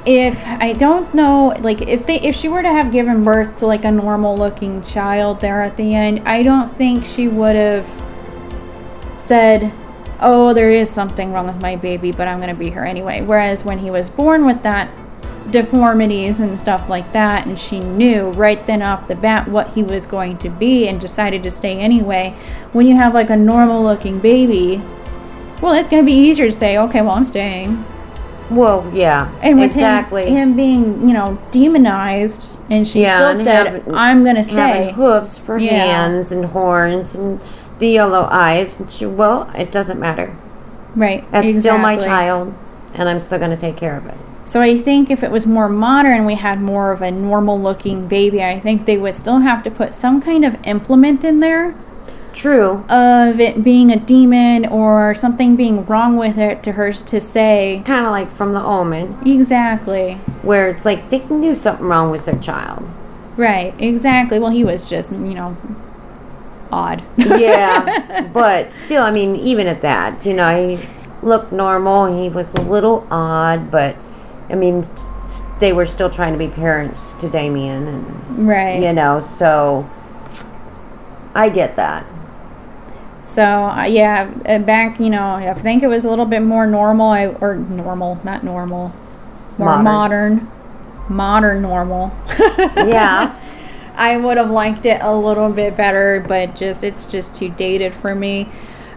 if 0.08 0.42
I 0.46 0.72
don't 0.72 1.12
know, 1.12 1.48
like 1.60 1.82
if 1.82 2.06
they 2.06 2.18
if 2.20 2.34
she 2.34 2.48
were 2.48 2.62
to 2.62 2.72
have 2.72 2.90
given 2.90 3.24
birth 3.24 3.58
to 3.58 3.66
like 3.66 3.84
a 3.84 3.90
normal 3.90 4.38
looking 4.38 4.82
child 4.82 5.42
there 5.42 5.60
at 5.60 5.76
the 5.76 5.94
end, 5.94 6.26
I 6.26 6.42
don't 6.42 6.72
think 6.72 7.04
she 7.04 7.28
would 7.28 7.54
have 7.54 7.86
said, 9.18 9.70
"Oh, 10.18 10.54
there 10.54 10.72
is 10.72 10.88
something 10.88 11.30
wrong 11.30 11.46
with 11.46 11.60
my 11.60 11.76
baby, 11.76 12.10
but 12.10 12.26
I'm 12.26 12.38
going 12.38 12.48
to 12.48 12.58
be 12.58 12.70
here 12.70 12.84
anyway." 12.84 13.20
Whereas 13.20 13.66
when 13.66 13.80
he 13.80 13.90
was 13.90 14.08
born 14.08 14.46
with 14.46 14.62
that 14.62 14.88
deformities 15.50 16.40
and 16.40 16.58
stuff 16.58 16.88
like 16.88 17.12
that, 17.12 17.46
and 17.46 17.58
she 17.58 17.78
knew 17.78 18.30
right 18.30 18.66
then 18.66 18.80
off 18.80 19.08
the 19.08 19.14
bat 19.14 19.46
what 19.48 19.74
he 19.74 19.82
was 19.82 20.06
going 20.06 20.38
to 20.38 20.48
be 20.48 20.88
and 20.88 20.98
decided 20.98 21.42
to 21.42 21.50
stay 21.50 21.78
anyway. 21.78 22.34
When 22.72 22.86
you 22.86 22.96
have 22.96 23.12
like 23.12 23.28
a 23.28 23.36
normal 23.36 23.82
looking 23.82 24.20
baby, 24.20 24.80
well, 25.60 25.74
it's 25.74 25.90
going 25.90 26.02
to 26.02 26.06
be 26.06 26.16
easier 26.16 26.46
to 26.46 26.52
say, 26.52 26.78
"Okay, 26.78 27.02
well, 27.02 27.10
I'm 27.10 27.26
staying." 27.26 27.84
Well, 28.50 28.90
yeah, 28.94 29.28
And 29.42 29.58
with 29.60 29.72
exactly. 29.72 30.26
him, 30.26 30.36
him 30.50 30.56
being, 30.56 31.08
you 31.08 31.14
know, 31.14 31.38
demonized, 31.50 32.46
and 32.70 32.86
she 32.88 33.02
Yeah, 33.02 33.16
still 33.16 33.28
and 33.28 33.44
said, 33.44 33.66
having- 33.66 33.94
"I'm 33.94 34.24
going 34.24 34.36
to 34.36 34.44
stay." 34.44 34.92
Hoofs 34.96 35.36
for 35.38 35.58
Yeah. 35.58 35.72
hands 35.72 36.32
and 36.32 36.46
horns 36.46 37.14
and 37.14 37.40
the 37.78 37.88
yellow 37.88 38.26
eyes. 38.30 38.76
And 38.78 38.90
she, 38.90 39.06
well, 39.06 39.48
it 39.56 39.70
doesn't 39.70 40.00
matter. 40.00 40.30
Right. 40.96 41.24
That's 41.30 41.58
still 41.60 41.78
my 41.78 41.96
child, 41.96 42.54
and 42.94 43.08
I'm 43.08 43.20
still 43.20 43.38
going 43.38 43.50
to 43.50 43.56
take 43.56 43.76
care 43.76 43.96
of 43.96 44.06
it. 44.06 44.14
So 44.44 44.62
I 44.62 44.78
think 44.78 45.10
if 45.10 45.22
it 45.22 45.30
was 45.30 45.46
more 45.46 45.68
modern, 45.68 46.24
we 46.24 46.34
had 46.36 46.60
more 46.62 46.90
of 46.90 47.02
a 47.02 47.10
normal 47.10 47.60
looking 47.60 48.06
baby, 48.08 48.42
I 48.42 48.58
think 48.58 48.86
they 48.86 48.96
would 48.96 49.14
still 49.14 49.40
have 49.40 49.62
to 49.64 49.70
put 49.70 49.92
some 49.92 50.22
kind 50.22 50.42
of 50.44 50.56
implement 50.64 51.22
in 51.22 51.40
there 51.40 51.74
True. 52.32 52.84
of 52.88 53.40
it 53.40 53.62
being 53.64 53.90
a 53.90 53.98
demon 53.98 54.66
or 54.66 55.14
something 55.14 55.56
being 55.56 55.84
wrong 55.86 56.16
with 56.16 56.38
it 56.38 56.62
to 56.64 56.72
her 56.72 56.92
to 56.92 57.20
say, 57.20 57.82
Kind 57.84 58.06
of 58.06 58.12
like 58.12 58.30
from 58.30 58.54
the 58.54 58.62
Omen, 58.62 59.18
exactly. 59.26 60.14
where 60.42 60.68
it's 60.68 60.84
like 60.84 61.10
they 61.10 61.18
can 61.18 61.40
do 61.40 61.54
something 61.54 61.86
wrong 61.86 62.10
with 62.10 62.24
their 62.26 62.38
child. 62.38 62.88
Right, 63.36 63.74
exactly. 63.80 64.38
Well, 64.38 64.50
he 64.50 64.64
was 64.64 64.84
just, 64.84 65.12
you 65.12 65.34
know, 65.34 65.56
odd. 66.72 67.02
Yeah, 67.16 68.28
but 68.32 68.72
still, 68.72 69.02
I 69.02 69.10
mean, 69.10 69.36
even 69.36 69.66
at 69.66 69.80
that, 69.82 70.26
you 70.26 70.34
know, 70.34 70.68
he 70.76 70.88
looked 71.22 71.52
normal. 71.52 72.20
He 72.20 72.28
was 72.28 72.52
a 72.54 72.60
little 72.60 73.06
odd, 73.10 73.70
but 73.70 73.96
I 74.50 74.54
mean, 74.54 74.84
they 75.60 75.72
were 75.72 75.86
still 75.86 76.10
trying 76.10 76.32
to 76.32 76.38
be 76.38 76.48
parents 76.48 77.12
to 77.14 77.28
Damien, 77.28 77.86
and 77.86 78.48
right. 78.48 78.80
you 78.82 78.92
know, 78.92 79.20
so 79.20 79.88
I 81.34 81.48
get 81.48 81.76
that. 81.76 82.06
So 83.28 83.44
uh, 83.44 83.84
yeah, 83.84 84.32
uh, 84.46 84.58
back 84.60 84.98
you 84.98 85.10
know, 85.10 85.34
I 85.34 85.52
think 85.52 85.82
it 85.82 85.86
was 85.86 86.06
a 86.06 86.10
little 86.10 86.24
bit 86.24 86.40
more 86.40 86.66
normal, 86.66 87.08
I, 87.08 87.26
or 87.26 87.56
normal, 87.56 88.18
not 88.24 88.42
normal, 88.42 88.90
more 89.58 89.82
modern, 89.82 90.48
modern, 91.08 91.60
normal. 91.62 92.10
Yeah, 92.58 93.38
I 93.96 94.16
would 94.16 94.38
have 94.38 94.50
liked 94.50 94.86
it 94.86 95.02
a 95.02 95.14
little 95.14 95.52
bit 95.52 95.76
better, 95.76 96.24
but 96.26 96.56
just 96.56 96.82
it's 96.82 97.04
just 97.04 97.34
too 97.34 97.50
dated 97.50 97.92
for 97.92 98.14
me. 98.14 98.48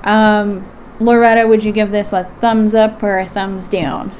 Um, 0.03 0.65
Loretta, 1.01 1.45
would 1.47 1.63
you 1.63 1.73
give 1.73 1.91
this 1.91 2.13
a 2.13 2.23
thumbs 2.39 2.73
up 2.73 3.03
or 3.03 3.19
a 3.19 3.27
thumbs 3.27 3.67
down? 3.67 4.15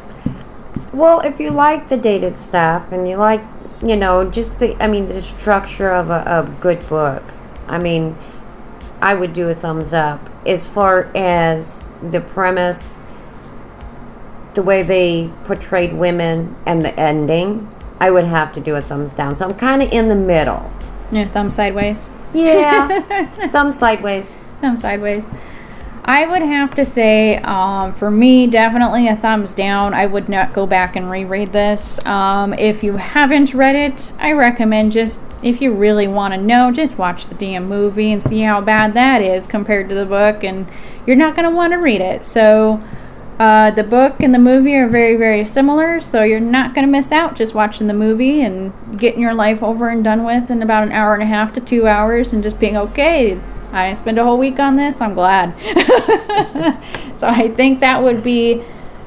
Well, 0.94 1.22
if 1.22 1.40
you 1.40 1.52
like 1.52 1.88
the 1.88 1.98
dated 1.98 2.36
stuff 2.36 2.92
and 2.92 3.08
you 3.08 3.16
like, 3.16 3.42
you 3.82 3.96
know, 3.96 4.30
just 4.30 4.60
the, 4.60 4.76
I 4.84 4.88
mean, 4.88 5.06
the 5.06 5.22
structure 5.22 5.90
of 5.90 6.10
a, 6.10 6.24
a 6.26 6.58
good 6.60 6.88
book, 6.90 7.24
I 7.68 7.78
mean, 7.78 8.18
I 9.02 9.14
would 9.14 9.34
do 9.34 9.50
a 9.50 9.54
thumbs 9.54 9.94
up. 9.94 10.30
As 10.46 10.66
far 10.66 11.12
as 11.16 11.84
the 12.02 12.22
premise, 12.22 12.98
the 14.54 14.64
way 14.64 14.84
they 14.84 15.30
portrayed 15.46 15.94
women, 15.94 16.56
and 16.66 16.84
the 16.84 16.98
ending, 17.00 17.70
I 18.00 18.12
would 18.12 18.26
have 18.26 18.54
to 18.54 18.60
do 18.60 18.76
a 18.76 18.82
thumbs 18.82 19.14
down. 19.14 19.38
So 19.38 19.46
I'm 19.46 19.56
kind 19.56 19.82
of 19.82 19.92
in 19.92 20.08
the 20.08 20.16
middle. 20.16 20.72
Yeah, 21.12 21.28
thumb 21.28 21.50
sideways. 21.50 22.10
Yeah, 22.34 23.26
thumb 23.50 23.72
sideways. 23.72 24.42
Thumb 24.62 24.80
sideways. 24.80 25.24
I 26.04 26.26
would 26.26 26.42
have 26.42 26.74
to 26.76 26.86
say, 26.86 27.38
um, 27.38 27.94
for 27.94 28.10
me, 28.10 28.48
definitely 28.48 29.08
a 29.08 29.16
thumbs 29.16 29.54
down. 29.54 29.94
I 29.94 30.08
would 30.08 30.30
not 30.30 30.54
go 30.54 30.66
back 30.66 30.96
and 30.96 31.10
reread 31.10 31.54
this. 31.54 32.04
Um, 32.06 32.56
if 32.56 32.84
you 32.84 32.98
haven't 32.98 33.54
read 33.54 33.76
it, 33.76 34.12
I 34.18 34.32
recommend 34.32 34.94
just, 34.94 35.20
if 35.44 35.62
you 35.62 35.72
really 35.72 36.08
want 36.08 36.34
to 36.34 36.40
know, 36.40 36.72
just 36.72 36.98
watch 36.98 37.28
the 37.28 37.36
damn 37.36 37.70
movie 37.70 38.12
and 38.12 38.22
see 38.22 38.42
how 38.42 38.62
bad 38.62 38.96
that 38.96 39.22
is 39.22 39.46
compared 39.46 39.90
to 39.90 39.96
the 39.96 40.06
book, 40.06 40.44
and 40.44 40.68
you're 41.06 41.16
not 41.16 41.36
going 41.36 41.48
to 41.48 41.56
want 41.56 41.74
to 41.74 41.78
read 41.78 42.02
it. 42.02 42.26
So, 42.26 42.84
uh, 43.38 43.72
the 43.72 43.84
book 43.84 44.22
and 44.22 44.34
the 44.34 44.40
movie 44.40 44.76
are 44.76 44.88
very, 44.88 45.16
very 45.16 45.46
similar, 45.46 46.00
so 46.00 46.24
you're 46.24 46.40
not 46.40 46.74
going 46.74 46.86
to 46.86 46.92
miss 46.92 47.12
out 47.12 47.36
just 47.36 47.54
watching 47.54 47.88
the 47.88 47.94
movie 47.94 48.42
and 48.42 48.74
getting 49.00 49.22
your 49.22 49.34
life 49.34 49.62
over 49.62 49.90
and 49.90 50.04
done 50.04 50.24
with 50.24 50.50
in 50.50 50.64
about 50.64 50.84
an 50.84 50.92
hour 50.92 51.14
and 51.14 51.24
a 51.24 51.28
half 51.28 51.54
to 51.54 51.62
two 51.62 51.88
hours 51.88 52.34
and 52.34 52.42
just 52.42 52.60
being 52.60 52.76
okay. 52.76 53.40
I 53.74 53.88
didn't 53.88 54.00
spend 54.00 54.18
a 54.18 54.24
whole 54.24 54.38
week 54.38 54.60
on 54.60 54.76
this. 54.76 55.00
I'm 55.02 55.14
glad. 55.14 55.54
so 57.18 57.28
I 57.28 57.48
think 57.50 57.80
that 57.80 58.02
would 58.04 58.24
be 58.24 58.64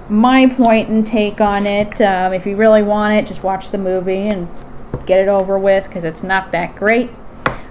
my 0.08 0.46
point 0.46 0.88
and 0.88 1.06
take 1.06 1.40
on 1.40 1.66
it. 1.66 2.00
Um, 2.00 2.32
if 2.32 2.46
you 2.46 2.56
really 2.56 2.82
want 2.82 3.14
it, 3.14 3.26
just 3.26 3.42
watch 3.42 3.70
the 3.70 3.78
movie 3.78 4.28
and 4.28 4.48
get 5.06 5.20
it 5.20 5.28
over 5.28 5.58
with 5.58 5.86
because 5.86 6.04
it's 6.04 6.22
not 6.22 6.52
that 6.52 6.76
great. 6.76 7.10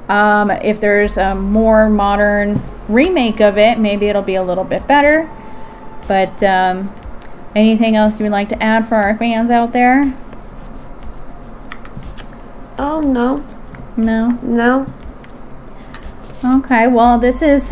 Um, 0.09 0.51
if 0.51 0.79
there's 0.79 1.17
a 1.17 1.33
more 1.33 1.89
modern 1.89 2.61
remake 2.89 3.39
of 3.39 3.57
it, 3.57 3.79
maybe 3.79 4.07
it'll 4.07 4.21
be 4.21 4.35
a 4.35 4.43
little 4.43 4.63
bit 4.65 4.85
better. 4.87 5.29
But 6.07 6.43
um, 6.43 6.93
anything 7.55 7.95
else 7.95 8.19
you 8.19 8.25
would 8.25 8.31
like 8.31 8.49
to 8.49 8.61
add 8.61 8.87
for 8.87 8.95
our 8.95 9.17
fans 9.17 9.49
out 9.49 9.71
there? 9.71 10.13
Oh 12.77 12.99
no, 13.01 13.43
No? 13.95 14.29
no. 14.41 14.85
Okay, 16.45 16.87
well, 16.87 17.19
this 17.19 17.41
is 17.41 17.71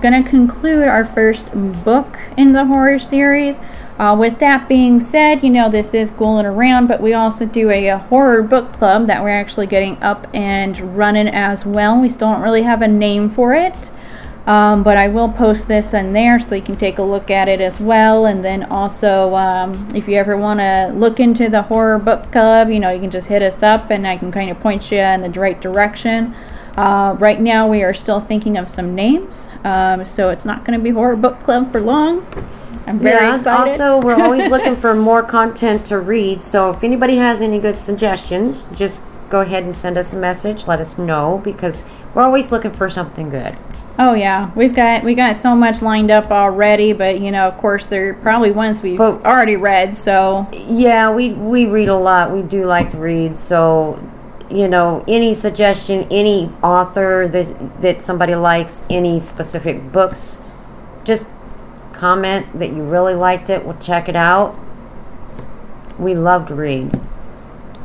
going 0.00 0.22
to 0.22 0.30
conclude 0.30 0.86
our 0.86 1.04
first 1.04 1.50
book 1.82 2.16
in 2.36 2.52
the 2.52 2.64
horror 2.64 3.00
series. 3.00 3.58
Uh, 3.98 4.14
with 4.16 4.38
that 4.38 4.68
being 4.68 5.00
said, 5.00 5.42
you 5.42 5.50
know, 5.50 5.68
this 5.68 5.94
is 5.94 6.12
Ghouling 6.12 6.46
Around, 6.46 6.86
but 6.86 7.00
we 7.00 7.12
also 7.12 7.44
do 7.44 7.70
a, 7.70 7.88
a, 7.88 7.98
horror 7.98 8.44
book 8.44 8.72
club 8.72 9.08
that 9.08 9.20
we're 9.20 9.30
actually 9.30 9.66
getting 9.66 10.00
up 10.00 10.28
and 10.32 10.96
running 10.96 11.26
as 11.26 11.66
well. 11.66 12.00
We 12.00 12.08
still 12.08 12.30
don't 12.30 12.40
really 12.40 12.62
have 12.62 12.82
a 12.82 12.88
name 12.88 13.28
for 13.28 13.52
it, 13.52 13.74
um, 14.46 14.84
but 14.84 14.96
I 14.96 15.08
will 15.08 15.28
post 15.28 15.66
this 15.66 15.92
in 15.92 16.12
there 16.12 16.38
so 16.38 16.54
you 16.54 16.62
can 16.62 16.76
take 16.76 16.98
a 16.98 17.02
look 17.02 17.32
at 17.32 17.48
it 17.48 17.60
as 17.60 17.80
well. 17.80 18.26
And 18.26 18.44
then 18.44 18.62
also, 18.62 19.34
um, 19.34 19.88
if 19.92 20.06
you 20.06 20.14
ever 20.14 20.36
want 20.36 20.60
to 20.60 20.92
look 20.94 21.18
into 21.18 21.48
the 21.48 21.62
horror 21.62 21.98
book 21.98 22.30
club, 22.30 22.70
you 22.70 22.78
know, 22.78 22.90
you 22.90 23.00
can 23.00 23.10
just 23.10 23.26
hit 23.26 23.42
us 23.42 23.60
up 23.60 23.90
and 23.90 24.06
I 24.06 24.18
can 24.18 24.30
kind 24.30 24.50
of 24.50 24.60
point 24.60 24.92
you 24.92 24.98
in 24.98 25.22
the 25.22 25.30
right 25.30 25.60
direction. 25.60 26.36
Uh, 26.76 27.14
right 27.18 27.40
now, 27.40 27.68
we 27.68 27.82
are 27.82 27.94
still 27.94 28.20
thinking 28.20 28.56
of 28.56 28.68
some 28.68 28.94
names, 28.94 29.48
um, 29.62 30.04
so 30.04 30.30
it's 30.30 30.44
not 30.44 30.64
going 30.64 30.78
to 30.78 30.82
be 30.82 30.90
Horror 30.90 31.16
Book 31.16 31.42
Club 31.44 31.70
for 31.70 31.80
long. 31.80 32.26
I'm 32.86 32.98
very 32.98 33.24
yeah, 33.24 33.36
excited. 33.36 33.80
Also, 33.80 34.00
we're 34.00 34.14
always 34.22 34.50
looking 34.50 34.76
for 34.76 34.94
more 34.94 35.22
content 35.22 35.86
to 35.86 35.98
read. 35.98 36.42
So 36.44 36.70
if 36.70 36.82
anybody 36.82 37.16
has 37.16 37.40
any 37.40 37.60
good 37.60 37.78
suggestions, 37.78 38.64
just 38.74 39.02
go 39.30 39.40
ahead 39.40 39.64
and 39.64 39.76
send 39.76 39.96
us 39.96 40.12
a 40.12 40.16
message. 40.16 40.66
Let 40.66 40.80
us 40.80 40.98
know 40.98 41.40
because 41.44 41.82
we're 42.12 42.22
always 42.22 42.52
looking 42.52 42.72
for 42.72 42.90
something 42.90 43.30
good. 43.30 43.56
Oh 43.96 44.14
yeah, 44.14 44.50
we've 44.56 44.74
got 44.74 45.04
we 45.04 45.14
got 45.14 45.36
so 45.36 45.54
much 45.54 45.80
lined 45.80 46.10
up 46.10 46.32
already, 46.32 46.92
but 46.92 47.20
you 47.20 47.30
know, 47.30 47.46
of 47.46 47.56
course, 47.58 47.86
they're 47.86 48.14
probably 48.14 48.50
ones 48.50 48.82
we've 48.82 48.98
But- 48.98 49.24
already 49.24 49.54
read. 49.56 49.96
So 49.96 50.48
Yeah, 50.52 51.12
we 51.14 51.32
we 51.32 51.66
read 51.66 51.88
a 51.88 51.96
lot. 51.96 52.32
We 52.32 52.42
do 52.42 52.64
like 52.64 52.90
to 52.90 52.98
read. 52.98 53.36
So, 53.36 54.00
you 54.50 54.68
know, 54.68 55.04
any 55.08 55.34
suggestion, 55.34 56.06
any 56.10 56.52
author 56.62 57.28
that 57.28 57.82
that 57.82 58.02
somebody 58.02 58.34
likes, 58.34 58.82
any 58.90 59.20
specific 59.20 59.92
books, 59.92 60.38
just 61.04 61.26
comment 61.92 62.58
that 62.58 62.68
you 62.68 62.82
really 62.82 63.14
liked 63.14 63.48
it. 63.50 63.64
We'll 63.64 63.78
check 63.78 64.08
it 64.08 64.16
out. 64.16 64.58
We 65.98 66.14
love 66.14 66.48
to 66.48 66.54
read. 66.54 67.03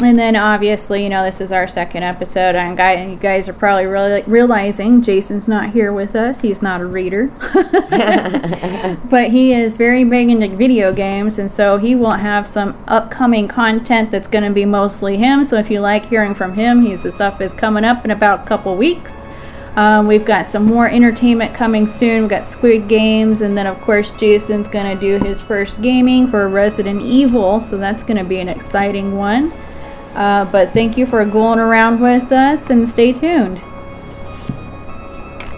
And 0.01 0.17
then 0.17 0.37
obviously, 0.37 1.03
you 1.03 1.09
know, 1.09 1.25
this 1.25 1.41
is 1.41 1.51
our 1.51 1.67
second 1.67 2.03
episode, 2.03 2.55
and 2.55 2.77
guy, 2.77 3.03
you 3.03 3.17
guys 3.17 3.49
are 3.49 3.53
probably 3.53 3.85
really 3.85 4.23
realizing 4.27 5.01
Jason's 5.01 5.45
not 5.45 5.71
here 5.71 5.91
with 5.91 6.15
us. 6.15 6.39
He's 6.39 6.61
not 6.61 6.79
a 6.79 6.85
reader, 6.85 7.27
but 9.09 9.29
he 9.29 9.51
is 9.51 9.75
very 9.75 10.05
big 10.05 10.29
into 10.29 10.55
video 10.55 10.93
games, 10.93 11.37
and 11.37 11.51
so 11.51 11.77
he 11.77 11.95
will 11.95 12.11
have 12.11 12.47
some 12.47 12.81
upcoming 12.87 13.49
content 13.49 14.09
that's 14.09 14.29
going 14.29 14.45
to 14.45 14.51
be 14.51 14.63
mostly 14.63 15.17
him. 15.17 15.43
So 15.43 15.57
if 15.57 15.69
you 15.69 15.81
like 15.81 16.05
hearing 16.05 16.33
from 16.33 16.53
him, 16.53 16.81
he's 16.81 17.03
the 17.03 17.11
stuff 17.11 17.41
is 17.41 17.53
coming 17.53 17.83
up 17.83 18.05
in 18.05 18.11
about 18.11 18.45
a 18.45 18.47
couple 18.47 18.77
weeks. 18.77 19.19
Um, 19.75 20.07
we've 20.07 20.25
got 20.25 20.45
some 20.45 20.63
more 20.63 20.89
entertainment 20.89 21.53
coming 21.53 21.87
soon. 21.87 22.21
We've 22.21 22.29
got 22.29 22.45
Squid 22.45 22.87
Games, 22.87 23.41
and 23.41 23.57
then 23.57 23.67
of 23.67 23.81
course 23.81 24.11
Jason's 24.11 24.69
going 24.69 24.97
to 24.97 24.99
do 24.99 25.23
his 25.25 25.41
first 25.41 25.81
gaming 25.81 26.25
for 26.25 26.47
Resident 26.47 27.01
Evil, 27.01 27.59
so 27.59 27.77
that's 27.77 28.01
going 28.01 28.17
to 28.17 28.23
be 28.23 28.39
an 28.39 28.47
exciting 28.47 29.17
one. 29.17 29.51
Uh, 30.19 30.43
but 30.43 30.73
thank 30.73 30.97
you 30.97 31.05
for 31.05 31.23
going 31.23 31.59
around 31.59 32.01
with 32.01 32.29
us 32.33 32.69
and 32.69 32.87
stay 32.87 33.13
tuned. 33.13 33.61